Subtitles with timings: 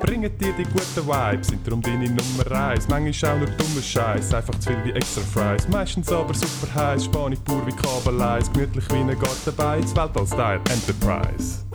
[0.00, 2.88] bringen dir die guten Vibes, sind darum deine Nummer 1.
[2.88, 5.68] Manchmal auch nur dummer Scheiß, einfach zu viel wie extra Fries.
[5.68, 11.66] Meistens aber super heiß, Spanisch pur wie Kabeleis, gemütlich wie ein Gartenbeiz, Weltall-Style Enterprise.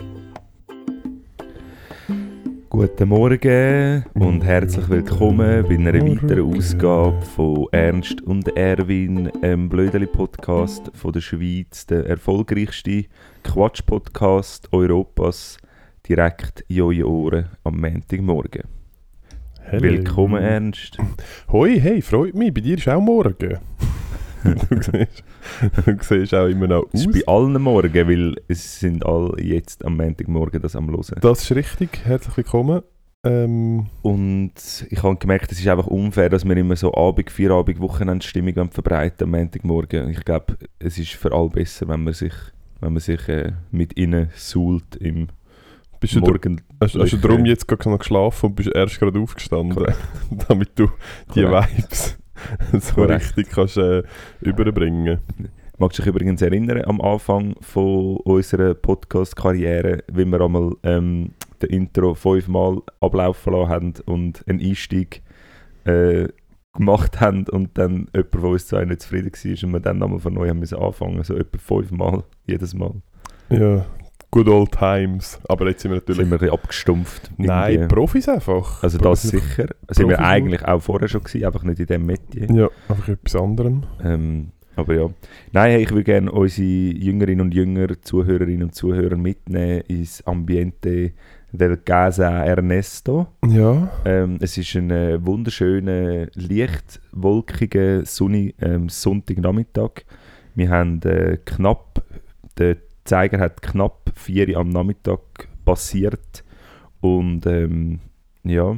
[2.68, 10.90] Guten Morgen und herzlich willkommen bei einer weiteren Ausgabe von Ernst und Erwin, einem Blödeli-Podcast
[10.92, 13.04] von der Schweiz, der erfolgreichste
[13.44, 15.58] Quatsch-Podcast Europas,
[16.08, 18.64] direkt in eure Ohren am Montagmorgen.
[19.60, 19.82] Hello.
[19.82, 20.96] Willkommen, Ernst.
[21.50, 23.34] Hoi, hey, freut mich, bei dir ist auch morgen.
[24.44, 25.24] du, siehst,
[25.84, 27.06] du siehst auch immer noch Es aus.
[27.06, 31.18] ist bei allen Morgen, weil es sind alle jetzt am Montagmorgen das am Hören.
[31.20, 32.82] Das ist richtig, herzlich willkommen.
[33.24, 34.52] Ähm, Und
[34.88, 39.24] ich habe gemerkt, es ist einfach unfair, dass wir immer so Abend, Feierabend, Wochenendstimmung verbreiten
[39.24, 40.10] am Montagmorgen.
[40.10, 42.34] Ich glaube, es ist für alle besser, wenn man sich,
[42.80, 45.26] wenn man sich äh, mit ihnen suhlt im
[46.00, 46.62] bist du, Morgen.
[46.80, 49.94] hast, hast du darum jetzt gerade noch geschlafen und bist erst gerade aufgestanden,
[50.48, 50.88] damit du
[51.34, 51.72] die Korrekt.
[51.76, 52.18] Vibes
[52.80, 53.36] so Korrekt.
[53.36, 54.02] richtig kannst äh,
[54.40, 55.20] überbringen.
[55.78, 61.70] Magst du dich übrigens erinnern, am Anfang von unserer Podcast-Karriere, wie wir einmal ähm, den
[61.70, 65.22] Intro fünfmal ablaufen lassen haben und einen Einstieg
[65.84, 66.28] äh,
[66.74, 70.20] gemacht haben und dann jemand von uns zwei nicht zufrieden war und wir dann nochmal
[70.20, 72.94] von neu haben müssen anfangen, so etwa fünfmal, jedes Mal.
[73.50, 73.86] Ja,
[74.36, 75.40] good old times.
[75.48, 76.18] Aber jetzt sind wir natürlich...
[76.18, 77.30] Sind wir ein bisschen abgestumpft.
[77.38, 77.94] Nein, irgendwie.
[77.94, 78.82] Profis einfach.
[78.82, 79.66] Also das Profis- sicher.
[79.88, 82.50] Sind wir eigentlich auch vorher schon gewesen, einfach nicht in diesem Metier.
[82.50, 83.84] Ja, einfach etwas anderem.
[84.04, 85.08] Ähm, aber ja.
[85.52, 91.12] Nein, hey, ich würde gerne unsere Jüngerinnen und Jünger, Zuhörerinnen und Zuhörer mitnehmen ins Ambiente
[91.52, 93.28] del Casa Ernesto.
[93.48, 100.04] Ja, Ähm, es ist ein äh, wunderschöner, leicht wolkiger, sonnig, ähm, Sonntagnachmittag.
[100.54, 102.04] Wir haben äh, knapp,
[102.58, 102.76] der
[103.06, 105.20] Zeiger hat knapp 4 Uhr am Nachmittag
[105.64, 106.44] passiert
[107.00, 108.00] und ähm,
[108.44, 108.76] ja,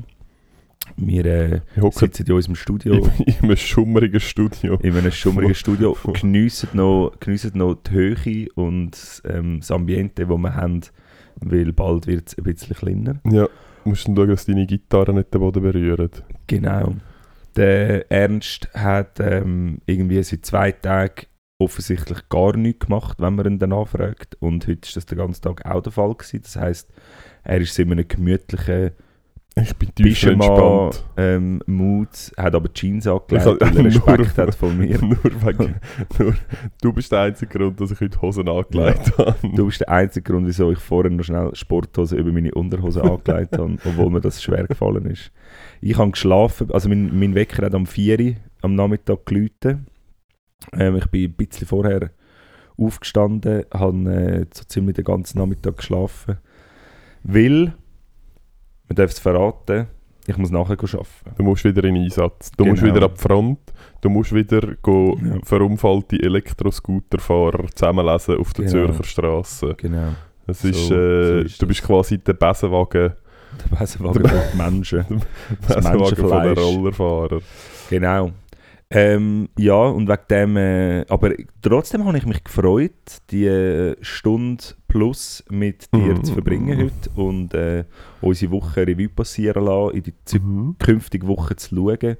[0.97, 4.79] wir äh, sitzen in unserem Studio in, in einem schummrigen Studio.
[4.83, 10.39] in einem schummrigen Studio, geniessen noch, geniessen noch die Höhe und ähm, das Ambiente, das
[10.39, 10.81] wir haben,
[11.41, 13.21] weil bald wird es ein bisschen kleiner.
[13.25, 13.49] Ja,
[13.85, 16.25] du musst dann schauen, dass deine Gitarre nicht den Boden berührt.
[16.47, 16.95] Genau.
[17.57, 21.27] Der Ernst hat ähm, irgendwie seit zwei Tagen
[21.59, 24.37] offensichtlich gar nichts gemacht, wenn man ihn danach fragt.
[24.41, 26.41] Und heute ist das den ganzen Tag auch der Fall gewesen.
[26.43, 26.91] Das heisst,
[27.43, 28.93] er ist in einem gemütlichen
[29.57, 31.05] Ich bin tief entspannt.
[31.17, 34.99] ähm, Mood, hat aber Jeans angelegt, weil er Respekt nur- hat von mir.
[35.03, 35.75] nur wegen,
[36.21, 36.35] nur,
[36.81, 39.35] du bist der einzige Grund, dass ich heute Hosen angelegt habe.
[39.57, 43.59] Du bist der einzige Grund, wieso ich vorher noch schnell Sporthosen über meine Unterhose angelegt
[43.59, 45.33] habe, obwohl mir das schwer gefallen ist.
[45.81, 49.79] Ich habe geschlafen, also mein, mein Wecker hat am 4 Uhr am Nachmittag geläutet.
[50.73, 52.11] Ähm, ich bin ein bisschen vorher
[52.77, 56.39] aufgestanden, habe äh, so ziemlich den ganzen Nachmittag geschlafen.
[57.25, 57.75] Weil,
[58.89, 59.89] man darf es verraten,
[60.27, 61.07] ich muss nachher arbeiten.
[61.39, 62.51] Du musst wieder in Einsatz.
[62.57, 62.95] Du musst Genau.
[62.95, 63.59] wieder ab die Front.
[64.03, 65.39] Du musst wieder go Ja.
[65.43, 68.87] verunfallte Elektroscooterfahrer zusammenlesen auf der Genau.
[68.89, 69.75] Zürcher Straße.
[69.79, 70.13] Genau.
[70.47, 73.15] Es So- ist, so äh, ist du bist quasi der Besenwagen,
[73.73, 74.23] Der Besenwagen
[74.53, 75.05] die Menschen.
[75.67, 76.59] Das Besenwagen von den Menschenfleisch.
[76.59, 77.41] Rollerfahrer.
[77.89, 78.31] Genau.
[78.91, 82.93] Ähm, ja, und wegen dem, äh, aber trotzdem habe ich mich gefreut,
[83.31, 86.25] die äh, Stunde plus mit dir Mhm.
[86.25, 87.85] zu verbringen heute und äh,
[88.23, 90.77] unsere Woche Revue passieren lassen, in die zu- Mhm.
[91.25, 92.17] Woche zu schauen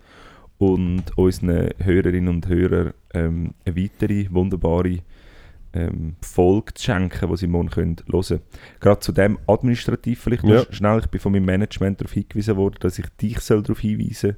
[0.59, 4.99] und unseren Hörerinnen und Hörern ähm, eine weitere wunderbare
[5.73, 8.41] ähm, Folge zu schenken, die sie morgen können hören können.
[8.81, 10.61] Gerade zu dem administrativ vielleicht Ja.
[10.61, 10.99] sch- schnell.
[11.01, 14.37] Ich bin von meinem Management darauf hingewiesen worden, dass ich dich soll darauf hinweisen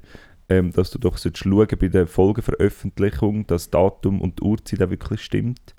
[0.51, 4.89] ähm, dass du doch schauen bei der Folgenveröffentlichung, dass das Datum und die Uhrzeit auch
[4.89, 5.75] wirklich stimmt.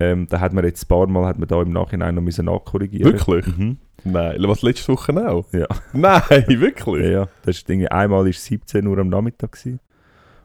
[0.00, 2.46] Ähm, da hat man jetzt ein paar Mal hat man da im Nachhinein noch müssen
[2.46, 3.46] nachkorrigieren Wirklich?
[3.46, 3.76] Mhm.
[4.04, 5.44] Nein, was letzte Woche auch?
[5.52, 5.66] Ja.
[5.92, 7.06] Nein, Ja, wirklich?
[7.10, 7.28] ja.
[7.44, 9.78] Das ist irgendwie, einmal war es 17 Uhr am Nachmittag gewesen,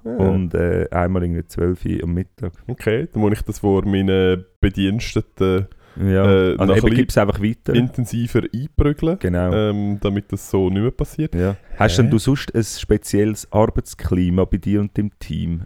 [0.04, 0.12] Ja.
[0.12, 2.52] Und äh, einmal irgendwie 12 Uhr am Mittag.
[2.68, 7.74] Okay, dann muss ich das vor meinen Bediensteten Ja, Äh, also eben es einfach weiter.
[7.74, 9.53] intensiver einprügeln, genau.
[9.53, 11.33] ähm, damit das so nicht mehr passiert.
[11.36, 11.56] ja.
[11.77, 15.63] Hast denn du sonst ein spezielles Arbeitsklima bei dir und deinem Team?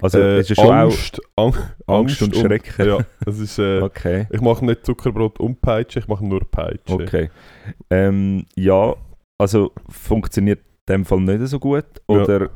[0.00, 1.54] Also Äh, es ist schon Angst, Ang
[1.86, 2.86] auch Angst und Schrecken.
[2.88, 6.94] ja, es ist, äh, Okay, ich mache nicht Zuckerbrot und Peitsche, ich mache nur Peitsche.
[6.94, 7.30] okay.
[7.90, 8.94] Ähm, ja,
[9.38, 12.16] also funktioniert in dem Fall nicht so gut Ja.
[12.16, 12.50] oder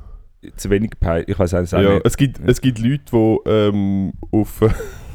[0.57, 1.25] zu wenig Pei?
[1.27, 2.07] Ich weiß auch Ja, nicht.
[2.07, 4.61] es gibt, es gibt Leute, die ähm, auf.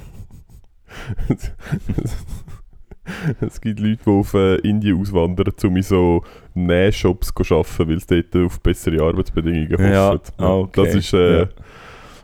[3.41, 6.23] es gibt Leute, die auf äh, Indien auswandern, um in so
[6.53, 9.91] Nähshops zu arbeiten, weil sie dort auf bessere Arbeitsbedingungen hoffen.
[9.91, 10.85] Ja, ah, okay.
[10.85, 11.13] Das ist.
[11.13, 11.47] Äh, Ja.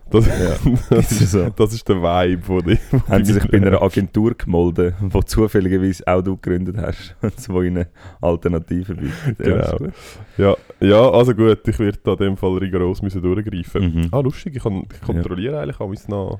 [0.10, 0.56] das, Ja.
[0.89, 1.50] das, Ist so.
[1.50, 2.78] das ist der Vibe, wo die.
[2.92, 7.16] wo Haben die sie sich bei einer Agentur gemolden, die zufälligerweise auch du gegründet hast,
[7.22, 7.86] und wo ihnen
[8.22, 9.48] Alternativen bietet.
[9.48, 9.92] Ja, Genau.
[10.38, 13.84] Ja, ja, also gut, ich werde da in dem Fall rigoros müssen durchgreifen.
[13.84, 14.07] Mhm.
[14.12, 16.39] Ah, lustig, ich, kann, kontrolliere eigentlich auch noch.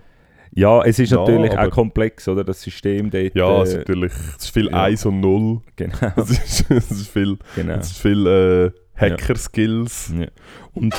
[0.57, 2.44] Ja, es ist Ja, natürlich auch komplex, oder?
[2.44, 3.36] Das System dort.
[3.36, 4.12] Ja, es äh, ist natürlich.
[4.38, 4.83] Es ist viel ja.
[4.86, 5.62] 1 und 0.
[5.75, 5.94] genau.
[6.18, 7.38] Es ist, es ist viel.
[7.56, 7.74] genau.
[7.75, 10.13] Es ist viel äh, Hacker-Skills.
[10.18, 10.27] Ja.
[10.74, 10.95] Und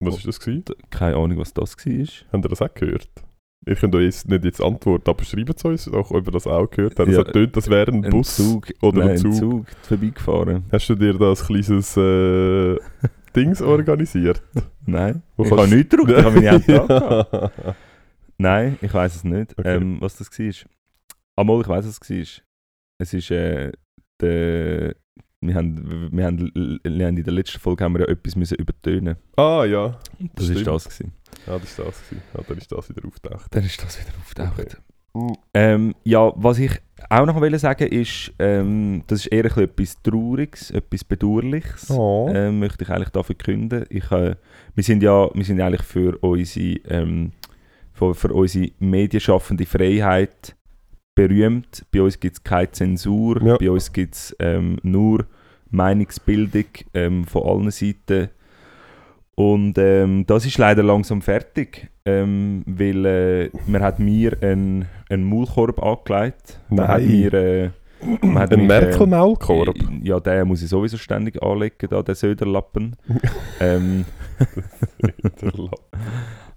[0.00, 0.64] Was ist das gewesen?
[0.90, 2.06] keine Ahnung, was das war.
[2.32, 3.08] Habt ihr das auch gehört?
[3.68, 6.46] Ihr könnt euch jetzt nicht jetzt antworten, aber schreibt es uns auch, ob ihr das
[6.46, 7.08] auch gehört habt.
[7.08, 9.32] Es Ja, hat getönt, das wäre ein, Ein Bus Zug, oder nein, ein Zug.
[9.32, 10.64] ein Zug vorbeigefahren.
[10.70, 12.76] Hast du dir da ein kleines äh,
[13.36, 14.42] Dings organisiert?
[14.86, 17.52] Nein, Wo ich habe nichts gedrückt, ich habe meine Hände.
[18.38, 19.76] Nein, ich weiß es nicht, Okay.
[19.76, 20.70] ähm, was das war.
[21.36, 22.44] Amol, ich weiß, was es war.
[22.98, 23.72] Es ist äh,
[24.20, 24.94] der...
[25.42, 26.50] Wir haben, wir, haben,
[26.82, 29.98] wir haben in der letzten Folge haben wir ja etwas müssen übertönen Ah ja.
[30.34, 30.58] Das Stimmt.
[30.60, 31.12] ist das gewesen.
[31.46, 32.02] Ja, das ist das.
[32.08, 32.22] Gewesen.
[32.34, 33.54] Ja, dann ist das wieder auftaucht.
[33.54, 34.80] Dann ist das wieder auftaucht.
[35.54, 36.70] Ähm, ja, was ich
[37.10, 41.90] auch noch wollte sagen ist, ähm, das ist eher etwas Trauriges, etwas Bedauerliches.
[41.90, 42.28] Oh.
[42.32, 43.84] ähm, möchte ich eigentlich da verkünden.
[43.90, 44.34] Ich, äh,
[44.74, 47.32] wir sind ja wir sind eigentlich für unsere, ähm,
[47.92, 50.56] für, für unsere medienschaffende Freiheit
[51.14, 51.84] berühmt.
[51.92, 53.56] Bei uns gibt es keine Zensur, Ja.
[53.56, 55.26] bei uns gibt es ähm, nur
[55.70, 56.64] Meinungsbildung
[56.94, 58.30] ähm, von allen Seiten.
[59.38, 65.24] Und ähm, das ist leider langsam fertig, ähm, weil äh, man hat mir einen, einen
[65.24, 66.58] Maulkorb angelegt.
[66.70, 67.08] Man hat Nein.
[67.08, 67.70] mir, äh,
[68.22, 69.76] man hat Ein mich, äh, Merkel-Maulkorb.
[70.02, 72.96] ja, den muss ich sowieso ständig anlegen, da, den Söderlappen.
[73.60, 74.06] ähm,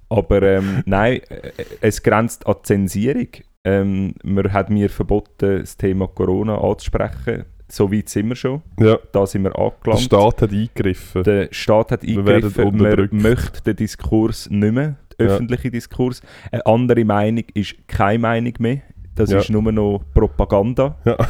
[0.07, 3.27] aber ähm, nein, äh, es grenzt an Zensierung.
[3.65, 7.43] Ähm, man hat mir verboten, das Thema Corona anzusprechen.
[7.71, 8.62] So weit sind wir schon.
[8.80, 10.01] ja, Da sind wir der angelangt.
[10.01, 11.24] Staat hat eingegriffen.
[11.24, 13.13] Der Staat hat Wir eingegriffen, man unterdrückt.
[13.13, 15.33] möchte den Diskurs nicht mehr, den Ja.
[15.33, 16.21] öffentlichen Diskurs.
[16.51, 18.81] Eine andere Meinung ist keine Meinung mehr.
[19.16, 19.39] Das Ja.
[19.39, 20.98] ist nur noch Propaganda.
[21.06, 21.18] Ja.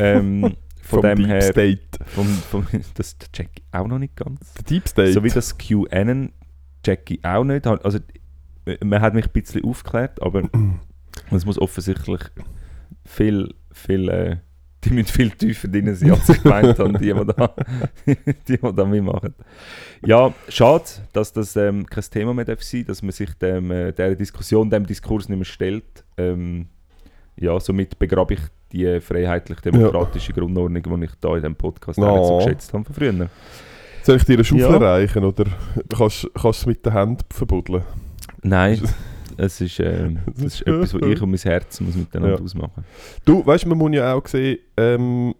[0.00, 1.80] Ähm, von dem Deep her, State.
[2.06, 4.54] vom, vom, das check ich auch noch nicht ganz.
[4.54, 5.12] Der Deep State.
[5.12, 6.32] So wie das QAnon
[6.82, 7.64] check ich auch nicht.
[7.66, 8.00] Also,
[8.84, 10.42] man hat mich ein bisschen aufgeklärt, aber
[11.30, 12.20] es muss offensichtlich
[13.04, 14.36] viel, viel, äh,
[14.84, 17.54] die müssen viel tiefer drin sein, als ich gemeint habe, die, die da,
[18.06, 18.16] die,
[18.48, 19.34] die da mitmachen.
[20.04, 23.92] Ja, schade, dass das ähm, kein Thema mehr darf sein dass man sich dem, äh,
[23.92, 26.04] der Diskussion, dem Diskurs nicht mehr stellt.
[26.16, 26.66] Ähm,
[27.36, 28.40] ja, somit begrabe ich
[28.72, 32.94] die freiheitlich-demokratische Grundordnung, die ich da in diesem Podcast auch nicht so geschätzt habe von
[32.94, 33.28] früher.
[34.02, 34.76] Soll ich dir eine Schaufel Ja.
[34.76, 35.44] reichen oder
[35.88, 37.82] kannst kannst du es mit der Hand verbuddeln?
[38.42, 38.82] Nein,
[39.36, 42.42] es ist, ähm, das ist etwas, was ich und mein Herz muss miteinander Ja.
[42.42, 42.84] ausmachen.
[43.24, 45.34] Du, weißt du, man muss ja auch sehen, ähm,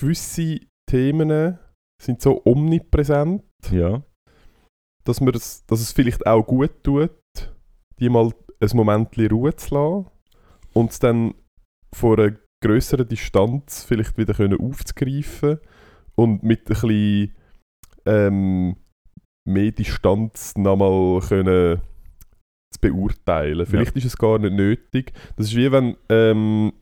[0.00, 1.58] gewisse Themen
[2.00, 4.02] sind so omnipräsent, Ja,
[5.04, 7.10] dass, man es, dass es vielleicht auch gut tut,
[7.98, 10.06] die mal ein Moment Ruhe zu lassen
[10.74, 11.34] und es dann
[11.94, 15.58] vor einer grösseren Distanz vielleicht wieder können aufzugreifen
[16.14, 17.36] und mit ein bisschen
[18.06, 18.76] ähm,
[19.48, 21.80] mehr Distanz nochmal können
[22.72, 23.66] zu beurteilen.
[23.66, 25.12] Vielleicht ist es gar nicht nötig.
[25.36, 26.72] Das ist wie wenn, ähm,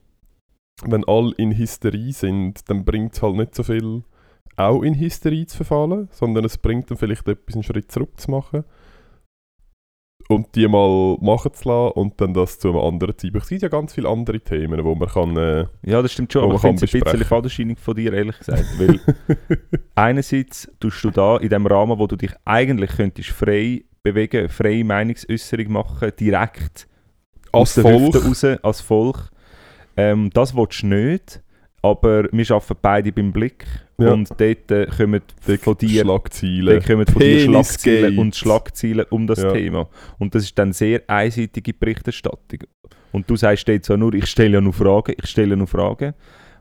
[0.84, 4.02] wenn alle in Hysterie sind, dann bringt es halt nicht so viel,
[4.56, 8.30] auch in Hysterie zu verfallen, sondern es bringt dann vielleicht etwas einen Schritt zurück zu
[8.30, 8.64] machen
[10.28, 13.44] und die mal machen zu lassen und dann das zu einem anderen Zeitpunkt.
[13.44, 15.36] Es gibt ja ganz viele andere Themen, wo man kann...
[15.36, 17.26] Äh, ja das stimmt schon, aber ich finde es ein bisschen besprechen.
[17.26, 18.64] Fadenscheinung von dir, ehrlich gesagt.
[18.78, 19.00] Weil
[19.94, 24.84] einerseits tust du da in dem Rahmen, wo du dich eigentlich könntest frei bewegen, freie
[24.84, 26.88] Meinungsäußerung machen, direkt
[27.52, 28.14] als aus der Volk.
[28.14, 29.30] Hüfte raus, als Volk.
[29.96, 31.42] Ähm, das willst du nicht,
[31.82, 33.64] aber wir arbeiten beide beim Blick
[33.98, 34.12] Ja.
[34.12, 35.22] und dort äh, kommen
[35.62, 36.66] von dir Schlagzeilen.
[36.66, 37.40] Dann kommen von dir.
[37.40, 39.52] Schlagzeilen und Schlagzeilen um das Ja.
[39.52, 39.88] Thema.
[40.18, 42.60] Und das ist dann sehr einseitige Berichterstattung.
[43.12, 46.12] Und du sagst jetzt so nur, ich stelle ja nur Fragen, ich stelle nur Fragen.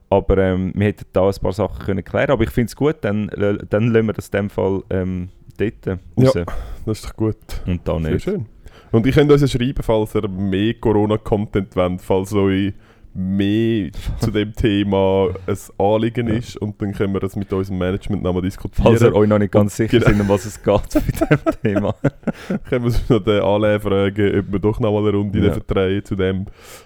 [0.10, 2.98] Aber ähm, wir hätten da ein paar Sachen können klären Aber ich finde es gut,
[3.02, 5.88] dann, äh, dann lassen wir das in dem Fall ähm, dort
[6.18, 6.34] raus.
[6.36, 6.46] Ja.
[6.86, 7.36] Das ist doch gut.
[7.66, 8.24] Und da Sehr nicht.
[8.24, 8.46] schön.
[8.92, 12.72] Und ich könnt uns ja schreiben, falls ihr mehr Corona-Content wollt, falls euch
[13.18, 16.34] mehr zu dem Thema ein Anliegen Ja.
[16.36, 18.84] ist und dann können wir das mit unserem Management nochmal diskutieren.
[18.86, 20.10] Falls ihr euch noch nicht ganz sicher Genau.
[20.12, 21.96] sind, um was es geht bei diesem Thema.
[22.70, 25.54] können wir uns noch den Alain fragen, ob wir doch noch mal eine Runde Ja.
[25.54, 26.46] verdrehen zu dem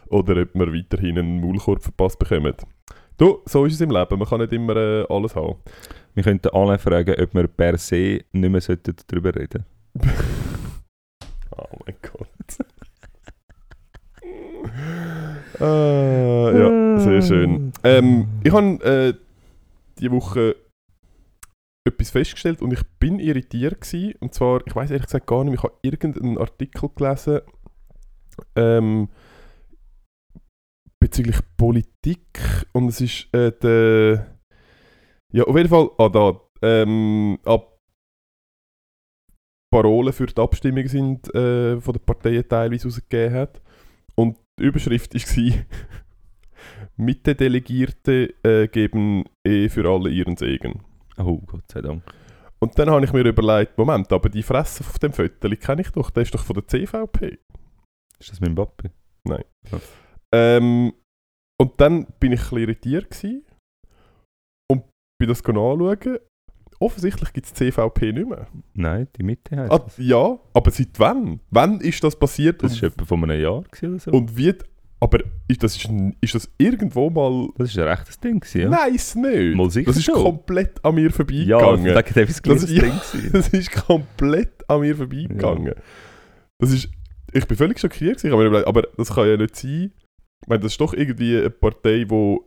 [0.10, 2.54] oder ob wir weiterhin einen Maulkorb verpasst bekommen.
[3.18, 4.20] Du, so ist es im Leben.
[4.20, 5.56] Man kann nicht immer äh, alles haben.
[6.14, 9.66] Wir könnten alle fragen, ob wir per se nicht mehr sollten darüber reden
[11.58, 12.28] Oh mein Gott.
[15.60, 17.74] Ah, ja, sehr schön.
[17.84, 19.14] Ähm, ich habe äh,
[20.00, 20.56] diese Woche
[21.86, 24.14] etwas festgestellt und ich bin irritiert gewesen.
[24.20, 27.42] Und zwar, ich weiß ehrlich gesagt gar nicht, ich habe irgendeinen Artikel gelesen
[28.56, 29.10] ähm,
[31.02, 32.40] bezüglich Politik
[32.74, 34.38] und es ist äh, der
[35.34, 37.78] ja auf jeden Fall ah da ähm, ab
[39.72, 43.62] Parolen für die Abstimmung sind äh, von den Parteien teilweise rausgegeben hat
[44.16, 45.54] und die Überschrift war
[46.98, 50.84] Mitte-Delegierte äh, geben eh für alle ihren Segen.
[51.18, 52.04] Oh, Gott sei Dank.
[52.60, 55.92] Und dann habe ich mir überlegt, Moment, aber die Fresse auf dem Foto kenne ich
[55.92, 57.40] doch, der ist doch von der CVP.
[58.20, 58.90] Ist das mein Papi?
[60.34, 60.94] Ähm,
[61.60, 63.46] und dann bin ich ein bisschen irritiert gewesen
[64.70, 64.84] und
[65.20, 66.20] bin das anschauen.
[66.82, 68.48] Offensichtlich gibt es CVP nicht mehr.
[68.74, 69.98] Nein, die Mitte heißt Ah, das.
[69.98, 71.42] ja, aber seit wann?
[71.52, 72.64] Wann ist das passiert?
[72.64, 74.12] Das ist und, etwa von einem Jahr oder so.
[74.12, 74.54] und wie...
[75.02, 77.48] Aber ist das, ist, ist das irgendwo mal...
[77.58, 78.70] das ist ein rechtes Ding gewesen, ja.
[78.70, 79.56] Nein, ist nicht.
[79.56, 80.16] Mal sicher das ist schon.
[80.16, 81.86] komplett an mir Ja, vorbeigegangen.
[81.86, 82.82] wegen dem ist es Das- ein ja.
[82.84, 83.32] Ding.
[83.32, 85.74] Das ist komplett an mir vorbeigegangen.
[86.60, 86.90] Das ist,
[87.34, 88.66] ich bin völlig schockiert, gewesen.
[88.66, 89.92] aber das kann ja nicht sein.
[90.42, 92.38] Ich meine, das ist doch irgendwie eine Partei, die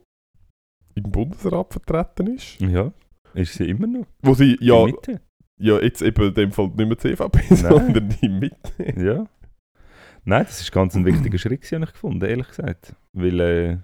[0.95, 2.61] im Bundesrat vertreten ist.
[2.61, 2.93] Ja,
[3.35, 4.07] ist sie immer noch.
[4.23, 5.21] Wo sie Die ja, Mitte.
[5.59, 7.57] ja jetzt eben in dem Fall nicht mehr CVP, Nein.
[7.57, 8.57] sondern die Mitte.
[8.97, 9.27] Ja.
[10.25, 12.95] Nein, das ist ganz ein wichtiger Schritt, habe ich gefunden, ehrlich gesagt.
[13.12, 13.79] Weil äh,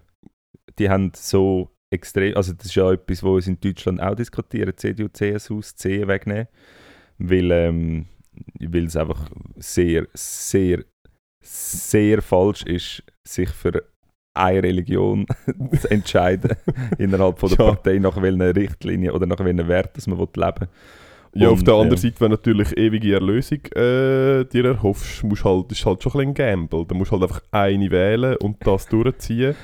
[0.78, 4.76] die haben so extrem, also das ist ja etwas, wo uns in Deutschland auch diskutieren,
[4.76, 6.46] CDU, CSU, das C wegnehmen.
[7.18, 8.06] Weil, ähm,
[8.60, 10.84] weil es einfach sehr, sehr,
[11.42, 13.84] sehr falsch ist, sich für
[14.38, 15.26] eine Religion
[15.80, 16.56] zu entscheiden
[16.98, 17.72] innerhalb von der Ja.
[17.72, 20.68] Partei, nach welchen Richtlinien oder nach welchen Werten dass man will leben
[21.34, 25.70] Ja, auf der anderen ähm, Seite, wenn natürlich ewige Erlösung äh, dir erhoffst, musst halt,
[25.70, 26.84] ist halt schon ein bisschen ein Gamble.
[26.86, 29.54] Da musst halt einfach eine wählen und das durchziehen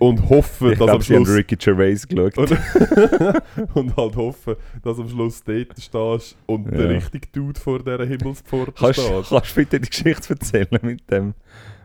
[0.00, 2.34] und hoffen, Ich dass am Schluss Ricky Gervais geschaut.
[3.74, 6.78] Und halt hoffen, dass am Schluss dort stehst und Ja.
[6.78, 9.24] der richtige Dude vor dieser Himmelspforte Kannst, steht.
[9.28, 11.34] kannst du bitte die Geschichte erzählen mit dem,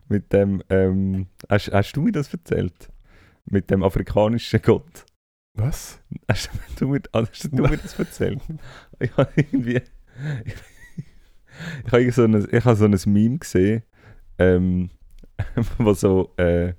[0.10, 2.90] mit dem, ähm, hast, hast du mir das erzählt?
[3.46, 5.06] Mit dem afrikanischen Gott?
[5.54, 6.00] Was?
[6.28, 6.50] Hast
[6.80, 8.42] du mir, hast du mir das erzählt?
[9.00, 9.82] Ich habe irgendwie,
[10.44, 10.54] ich,
[11.86, 13.84] ich habe so ein, ich habe so ein Meme gesehen,
[14.38, 14.90] ähm,
[15.78, 16.74] wo so, äh,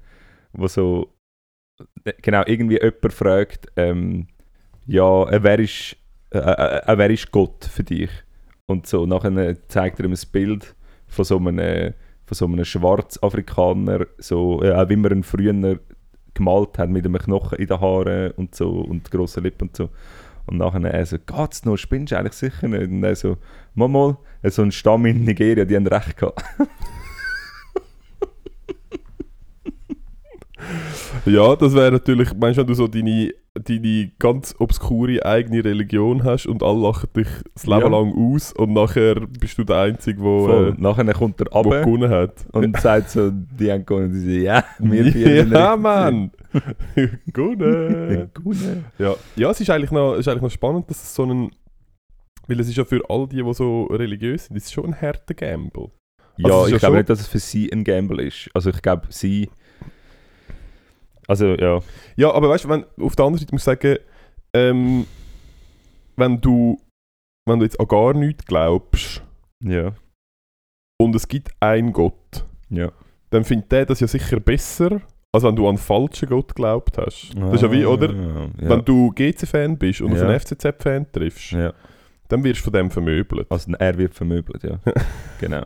[0.52, 1.14] wo so,
[2.04, 4.28] äh, genau, irgendwie jemand fragt, ähm,
[4.86, 5.96] ja, äh, wer ist,
[6.30, 8.10] äh, äh, äh, wer ist Gott für dich?
[8.66, 10.74] Und so, nachher zeigt er ihm ein Bild
[11.06, 11.94] von so einem,
[12.30, 15.80] von so einem Schwarzafrikaner, so, äh, wie man ihn früher
[16.32, 19.88] gemalt hat, mit einem Knochen in den Haaren und so, und grossen Lippen und so.
[20.46, 22.88] Und nachher er so, geht's noch, spinnst du eigentlich sicher nicht?
[22.88, 23.36] Und er so,
[23.74, 26.44] mal mal, so ein Stamm in Nigeria, die haben recht gehabt.
[31.26, 33.32] Ja, das wäre natürlich, meinst du, wenn du so deine,
[33.64, 37.88] deine ganz obskure eigene Religion hast und alle lachen dich das Leben Ja.
[37.88, 41.80] lang aus und nachher bist du der Einzige, der äh, nachher kommt er wo runter
[41.84, 42.46] gewonnen hat.
[42.52, 44.12] und sagt so, die haben gewonnen.
[44.12, 45.76] Die so, ja, wir vier ja.
[45.76, 46.30] Mann!
[47.32, 48.84] gewonnen!
[48.98, 51.50] Ja, ja es, ist eigentlich noch, es ist eigentlich noch spannend, dass es so ein.
[52.48, 55.00] Weil es ist ja für all die, die so religiös sind, es ist schon ein
[55.00, 55.90] harter Gamble.
[56.36, 58.50] Ja, Also ist ich ja glaube nicht, dass es für sie ein Gamble ist.
[58.54, 59.48] Also ich glaube, sie...
[61.30, 61.78] Also ja,
[62.16, 63.98] Ja, aber weißt du, wenn, auf der anderen Seite muss ich sagen,
[64.52, 65.06] ähm,
[66.16, 66.80] wenn du,
[67.46, 69.22] wenn du jetzt an gar nichts glaubst
[69.62, 69.94] ja,
[71.00, 72.90] und es gibt einen Gott, ja.
[73.30, 76.98] dann findet der das ja sicher besser, als wenn du an einen falschen Gott geglaubt
[76.98, 77.30] hast.
[77.36, 78.10] Das ist ja wie, oder?
[78.10, 78.68] Ah, Ja.
[78.70, 81.72] Wenn du GC-Fan bist und auf einen FCZ-Fan triffst, ja.
[82.26, 83.46] dann wirst du von dem vermöbelt.
[83.50, 84.80] Also er wird vermöbelt, ja.
[85.40, 85.62] genau.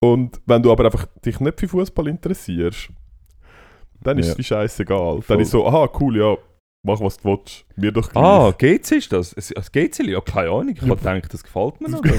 [0.00, 2.90] Und wenn du aber einfach dich nicht für Fußball interessierst,
[4.02, 4.32] dann ist Ja.
[4.32, 5.22] es wie scheißegal.
[5.22, 5.36] Voll.
[5.36, 6.36] Dann ist so, aha, cool, ja,
[6.82, 7.64] mach was du willst.
[7.76, 8.24] Mir doch gleich.
[8.24, 9.32] Ah, GC ist das?
[9.32, 10.04] Es- Das GC?
[10.08, 10.70] Ja, keine Ahnung.
[10.70, 10.88] Ich Ja.
[10.88, 12.02] habe gedacht, das gefällt mir noch.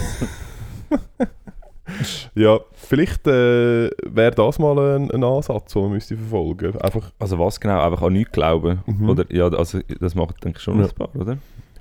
[2.35, 7.39] Ja, vielleicht äh, wäre das mal ein, ein Ansatz, den man müsste verfolgen Einfach, Also
[7.39, 7.81] was genau?
[7.83, 8.83] Einfach an nichts glauben?
[8.85, 9.09] Mhm.
[9.09, 10.85] Oder, ja, also das macht denke ich schon Ja.
[10.85, 11.37] ein paar, oder?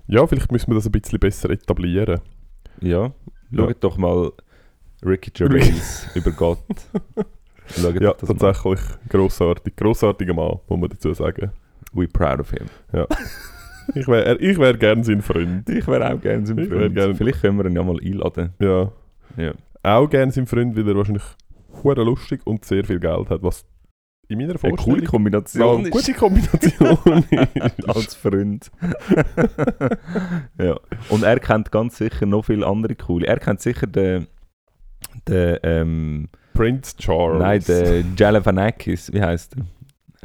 [0.06, 2.20] ja, vielleicht müssen wir das ein bisschen besser etablieren.
[2.80, 3.02] Ja.
[3.02, 3.12] Ja.
[3.54, 4.32] Schaut doch mal
[5.04, 6.58] Ricky Gervais über Gott.
[7.76, 9.76] Schaut Ja, tatsächlich grossartig.
[9.76, 11.50] Grossartiger Mann, muss man dazu sagen.
[11.92, 12.66] We proud of him.
[13.94, 15.68] Ich wäre ich wär gern sein Freund.
[15.70, 16.94] Ich wäre auch gerne sein Ich Freund.
[16.94, 18.52] gern- Vielleicht können wir ihn ja mal einladen.
[18.60, 18.92] Ja.
[19.36, 19.52] Ja.
[19.82, 21.22] Auch gern sein Freund, weil er wahrscheinlich
[21.82, 23.64] hure lustig und sehr viel Geld hat, was
[24.28, 25.92] in meiner Eine Vorstellung coole ja, Kombination eine ist.
[25.92, 27.88] gute Kombination ist.
[27.88, 28.70] als Freund.
[30.58, 30.76] ja.
[31.08, 33.26] Und er kennt ganz sicher noch viele andere coole.
[33.26, 34.26] Er kennt sicher den,
[35.26, 37.40] den ähm, Prince Charles.
[37.40, 39.64] nein, den Galifianakis, wie heißt er?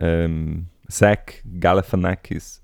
[0.04, 1.20] Ähm, Zach
[1.60, 2.64] Galifianakis.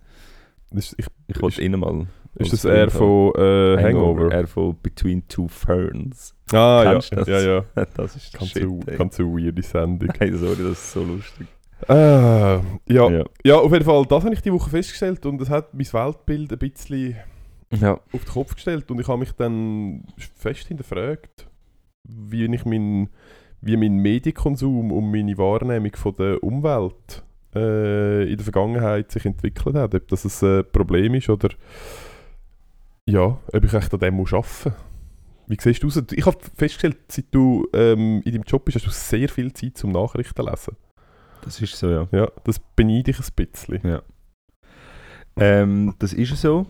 [0.71, 2.07] Das ist, ich, Ich wollte ihn mal.
[2.35, 3.83] ist das er von äh, haben.
[3.83, 4.31] Hangover?
[4.31, 6.33] Er von Between Two Ferns.
[6.51, 6.91] Ah, ja.
[6.93, 7.27] Kennst das?
[7.27, 7.65] ja, ja.
[7.95, 10.11] Das ist Ganz shit, so, ganz so weirde Sendung.
[10.17, 11.47] Hey, sorry, das ist so lustig.
[11.88, 13.09] Ah, ja.
[13.09, 13.23] Ja.
[13.43, 16.51] ja, auf jeden Fall, das habe ich die Woche festgestellt und es hat mein Weltbild
[16.51, 17.17] ein bisschen
[17.79, 17.93] ja.
[17.93, 20.03] auf den Kopf gestellt und ich habe mich dann
[20.35, 21.47] fest hinterfragt,
[22.03, 23.09] wie ich mein,
[23.62, 27.24] wie mein Medienkonsum und meine Wahrnehmung von der Umwelt
[27.56, 29.96] äh, in der Vergangenheit sich entwickelt hat.
[29.96, 31.50] Ob das ein äh, Problem ist oder
[33.06, 34.74] ja, ob ich echt an dem muss arbeiten
[35.48, 36.01] Wie siehst du aus?
[36.12, 39.78] Ich habe festgestellt, seit du ähm, in deinem Job bist, hast du sehr viel Zeit
[39.78, 40.75] zum Nachrichten lesen.
[41.42, 42.08] Das ist so, ja.
[42.12, 44.01] Ja, das beneide ich ein bisschen.
[45.38, 46.68] Ähm, das ist so.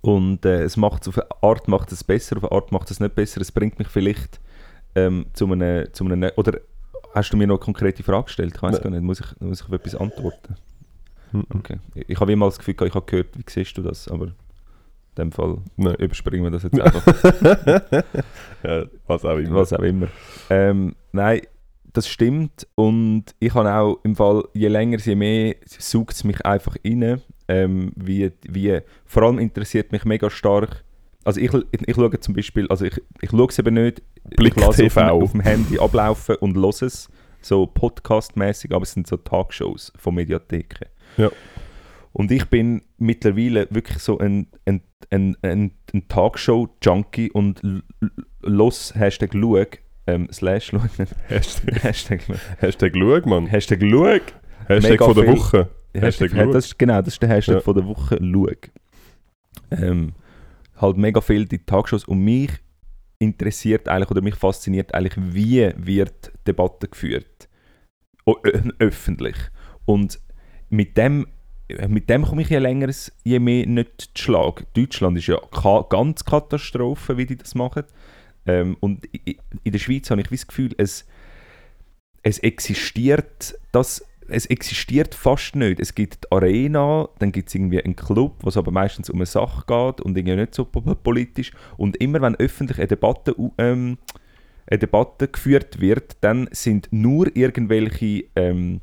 [0.00, 3.00] Und äh, es macht auf eine Art macht es besser, auf eine Art macht es
[3.00, 3.40] nicht besser.
[3.40, 4.40] Es bringt mich vielleicht
[4.94, 6.30] ähm, zu einem, zu einem...
[6.36, 6.60] Oder
[7.14, 8.54] hast du mir noch eine konkrete Frage gestellt?
[8.56, 8.82] Ich weiß Nein.
[8.82, 9.02] gar nicht.
[9.02, 10.56] Muss ich, muss ich auf etwas antworten?
[11.32, 11.44] Mhm.
[11.54, 11.78] Okay.
[11.94, 14.08] Ich, ich habe immer das Gefühl, gehabt, ich habe gehört, wie siehst du das?
[14.08, 14.34] Aber in
[15.16, 15.94] dem Fall Nein.
[15.96, 17.92] überspringen wir das jetzt einfach.
[18.62, 19.56] ja, was auch immer.
[19.56, 20.08] Was auch immer.
[20.48, 21.40] Ähm, nein,
[21.92, 22.66] das stimmt.
[22.74, 27.20] Und ich habe auch im Fall, je länger, je mehr saugt es mich einfach rein.
[27.48, 30.84] Ähm, wie, wie, vor allem interessiert mich mega stark.
[31.24, 34.02] Also ich, ich, ich schaue zum Beispiel, also ich, ich schaue es eben nicht.
[34.36, 35.00] Blick ich lasse auf, TV.
[35.00, 37.08] dem- auf dem Handy ablaufen und höre es.
[37.42, 40.86] So podcast-mäßig, aber es sind so Talkshows von Mediatheken.
[41.16, 41.30] Ja.
[42.12, 47.62] Und ich bin mittlerweile wirklich so ein, ein, ein, ein, ein Talkshow-Junkie und
[48.42, 49.64] los Hashtag schau,
[50.06, 50.80] ähm, slash schau,
[51.28, 52.20] Hashtag, Hashtag,
[52.58, 53.46] Hashtag schau, Mann.
[53.46, 54.04] Hashtag schau.
[54.66, 55.32] Hashtag Mega von der viel.
[55.38, 55.68] Woche.
[55.94, 56.52] Hashtag, Hashtag schau.
[56.52, 57.60] das ist, genau, das ist der Hashtag Ja.
[57.60, 58.46] von der Woche, schau.
[59.70, 60.12] Ähm,
[60.80, 62.50] halt mega viel die Talkshows und mich
[63.18, 67.48] interessiert eigentlich oder mich fasziniert eigentlich, wie wird Debatte geführt.
[68.26, 69.36] Ö- öffentlich.
[69.84, 70.18] Und
[70.70, 71.26] mit dem,
[71.88, 72.90] mit dem komme ich je länger,
[73.24, 74.72] je mehr nicht zu Schlag.
[74.74, 77.84] Deutschland ist ja ka ganz Katastrophe, wie die das machen.
[78.46, 79.06] Ähm, und
[79.64, 81.06] in der Schweiz habe ich das Gefühl, es,
[82.22, 85.80] es existiert das es existiert fast nicht.
[85.80, 89.18] Es gibt die Arena, dann gibt es irgendwie einen Club, wo es aber meistens um
[89.18, 91.52] eine Sache geht und irgendwie nicht so po- politisch.
[91.76, 93.98] Und immer wenn öffentlich eine Debatte, ähm,
[94.66, 98.80] eine Debatte geführt wird, dann sind nur irgendwelche ähm,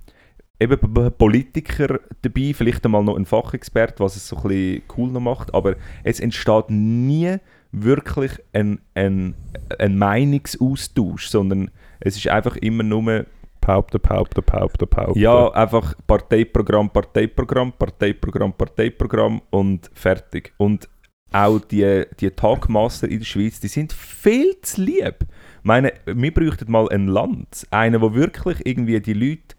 [0.60, 5.22] eben Politiker dabei, vielleicht einmal noch ein Fachexperte, was es so ein bisschen cool noch
[5.22, 7.38] macht, aber es entsteht nie
[7.72, 9.36] wirklich ein, ein,
[9.78, 13.26] ein Meinungsaustausch, sondern es ist einfach immer nur
[13.68, 15.20] Behaupten, behaupten, behaupten, behaupten.
[15.20, 20.54] ja, einfach Parteiprogramm, Parteiprogramm, Parteiprogramm, Parteiprogramm und fertig.
[20.56, 20.88] Und
[21.34, 25.18] auch die, die Tagmaster in der Schweiz, die sind viel zu lieb.
[25.20, 29.58] Ich meine, wir bräuchten mal ein Land, einen, wo wirklich irgendwie die Leute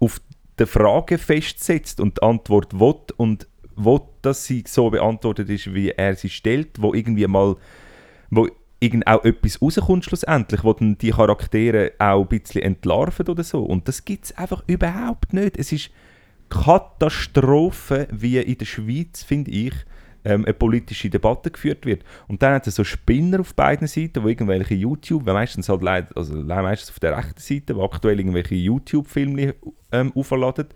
[0.00, 0.20] auf
[0.58, 3.46] die Frage festsetzt und die Antwort will und
[3.76, 7.54] will, dass sie so beantwortet ist, wie er sie stellt, wo irgendwie mal
[8.30, 8.48] wo
[8.84, 13.62] irgend auch etwas rauskommt schlussendlich, wo dann die Charaktere auch ein bisschen entlarven oder so.
[13.62, 15.56] Und das gibt es einfach überhaupt nicht.
[15.56, 15.90] Es ist
[16.48, 19.72] Katastrophe, wie in der Schweiz, finde ich,
[20.24, 22.02] ähm, eine politische Debatte geführt wird.
[22.28, 26.16] Und dann hat es so Spinner auf beiden Seiten, wo irgendwelche YouTube, meistens halt leider,
[26.16, 29.54] also meistens auf der rechten Seite, wo aktuell irgendwelche YouTube-Filme
[29.92, 30.66] ähm, aufladen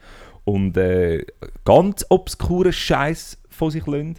[0.44, 1.24] und äh,
[1.64, 4.16] ganz obskuren Scheiß von sich lassen.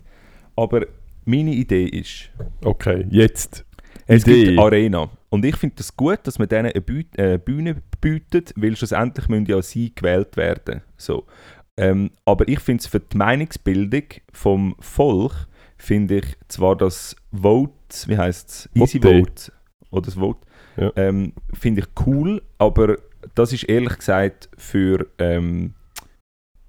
[0.56, 0.86] Aber
[1.25, 2.30] meine Idee ist,
[2.63, 3.65] Okay, jetzt.
[4.10, 4.45] Es Idee.
[4.45, 5.10] gibt Arena.
[5.30, 9.28] Und ich finde das gut, dass man denen eine Büt äh, Bühne bietet, weil schlussendlich
[9.30, 10.82] müssen ja sie gewählt werden.
[10.98, 11.26] So.
[11.78, 17.74] Ähm, aber ich finde es für die Meinungsbildung vom Volk, finde ich zwar das Vote,
[18.08, 19.19] wie heißt es, Easy Vote.
[19.19, 19.52] Vote,
[19.91, 20.39] oder das Vote,
[20.78, 20.91] Ja.
[20.95, 22.98] ähm, finde ich cool, aber
[23.36, 25.74] das ist ehrlich gesagt für, ähm,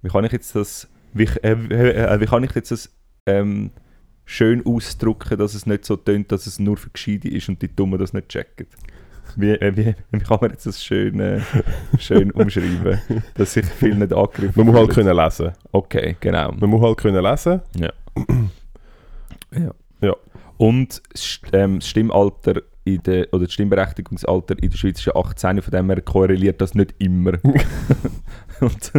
[0.02, 2.94] wie kann ich jetzt das, wie, äh, äh, wie kann ich jetzt das
[3.26, 3.70] ähm,
[4.30, 7.74] schön ausdrücken, dass es nicht so tönt, dass es nur für Gescheite ist und die
[7.74, 8.66] Dummen das nicht checken?
[9.36, 11.40] Wie, äh, wie, wie kann man jetzt das schön, äh,
[11.98, 13.00] schön umschreiben,
[13.34, 15.52] dass sich viel nicht angegriffen Man muss halt können lesen.
[15.72, 16.52] Okay, genau.
[16.52, 17.60] Man muss halt können lesen.
[17.76, 17.92] Ja.
[20.00, 20.16] Ja.
[20.56, 25.62] Und das ähm, Stimmalter in der, oder das Stimmberechtigungsalter in der Schweiz ist ja 18,
[25.62, 27.32] von dem her korreliert das nicht immer.
[28.60, 28.92] Und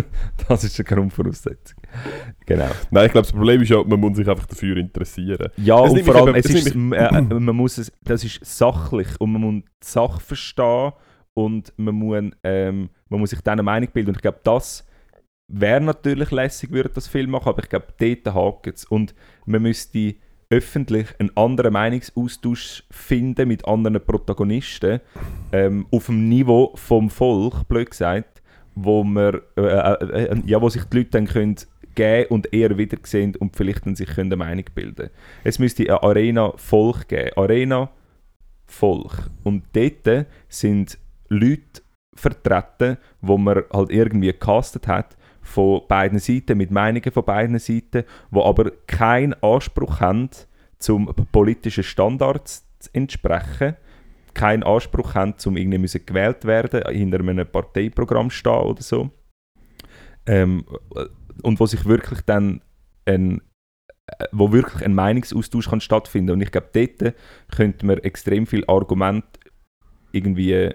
[0.48, 1.81] das ist eine Grundvoraussetzung.
[2.46, 2.68] Genau.
[2.90, 5.48] Nein, ich glaube, das Problem ist ja, man muss sich einfach dafür interessieren.
[5.58, 9.08] Ja, Es und vor allem, eben- es ist, äh, man muss es, das ist sachlich
[9.20, 10.92] und man muss die Sache verstehen
[11.34, 14.10] und man muss, ähm, man muss sich dann eine Meinung bilden.
[14.10, 14.86] Und ich glaube, das
[15.48, 18.86] wäre natürlich lässig, würde das Film machen, aber ich glaube, dort hakt es.
[18.86, 19.14] Und
[19.46, 20.16] man müsste
[20.50, 25.00] öffentlich einen anderen Meinungsaustausch finden mit anderen Protagonisten
[25.54, 28.42] ähm, auf dem Niveau vom Volk, blöd gesagt,
[28.76, 31.56] wo, man, äh, äh, äh, ja, wo sich die Leute dann können
[31.96, 35.10] geben und eher wiedersehen und vielleicht dann sich können eine Meinung bilden
[35.44, 37.32] Es müsste eine Arena Volk geben.
[37.36, 37.90] Arena
[38.66, 39.30] Volk.
[39.44, 40.98] Und dort sind
[41.30, 41.82] Leute
[42.14, 48.04] vertreten, wo man halt irgendwie gecastet hat, von beiden Seiten, mit Meinungen von beiden Seiten,
[48.30, 50.30] wo aber keinen Anspruch haben,
[50.78, 53.76] zum politischen Standards zu entsprechen,
[54.34, 59.10] keinen Anspruch haben, zum irgendwie gewählt werden, hinter einem Parteiprogramm stehen oder so.
[60.26, 60.66] Ähm,
[61.42, 62.62] und wo sich wirklich dann
[63.06, 63.42] ein
[64.08, 66.32] äh, wo wirklich ein Meinungsaustausch kann stattfinden.
[66.32, 67.16] Und ich glaube dort
[67.56, 69.24] könnte man extrem viel Argument
[70.12, 70.74] irgendwie äh,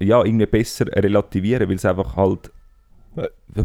[0.00, 2.50] ja irgendwie besser relativieren weil es einfach halt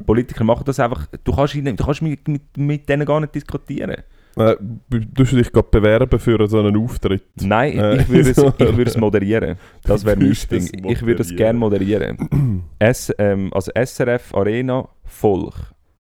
[0.05, 3.33] Politiker machen das einfach du kannst, ihnen- du kannst mit, mit, mit denen gar nicht
[3.33, 4.03] diskutieren
[4.37, 4.55] Äh,
[4.89, 7.23] du dich gerade bewerben für so einen Auftritt.
[7.41, 8.47] nein Äh, ich würde es, so.
[8.49, 13.49] ich würde es moderieren das wäre mein Ding ich würde es gerne moderieren S, ähm,
[13.53, 15.55] also SRF Arena Volk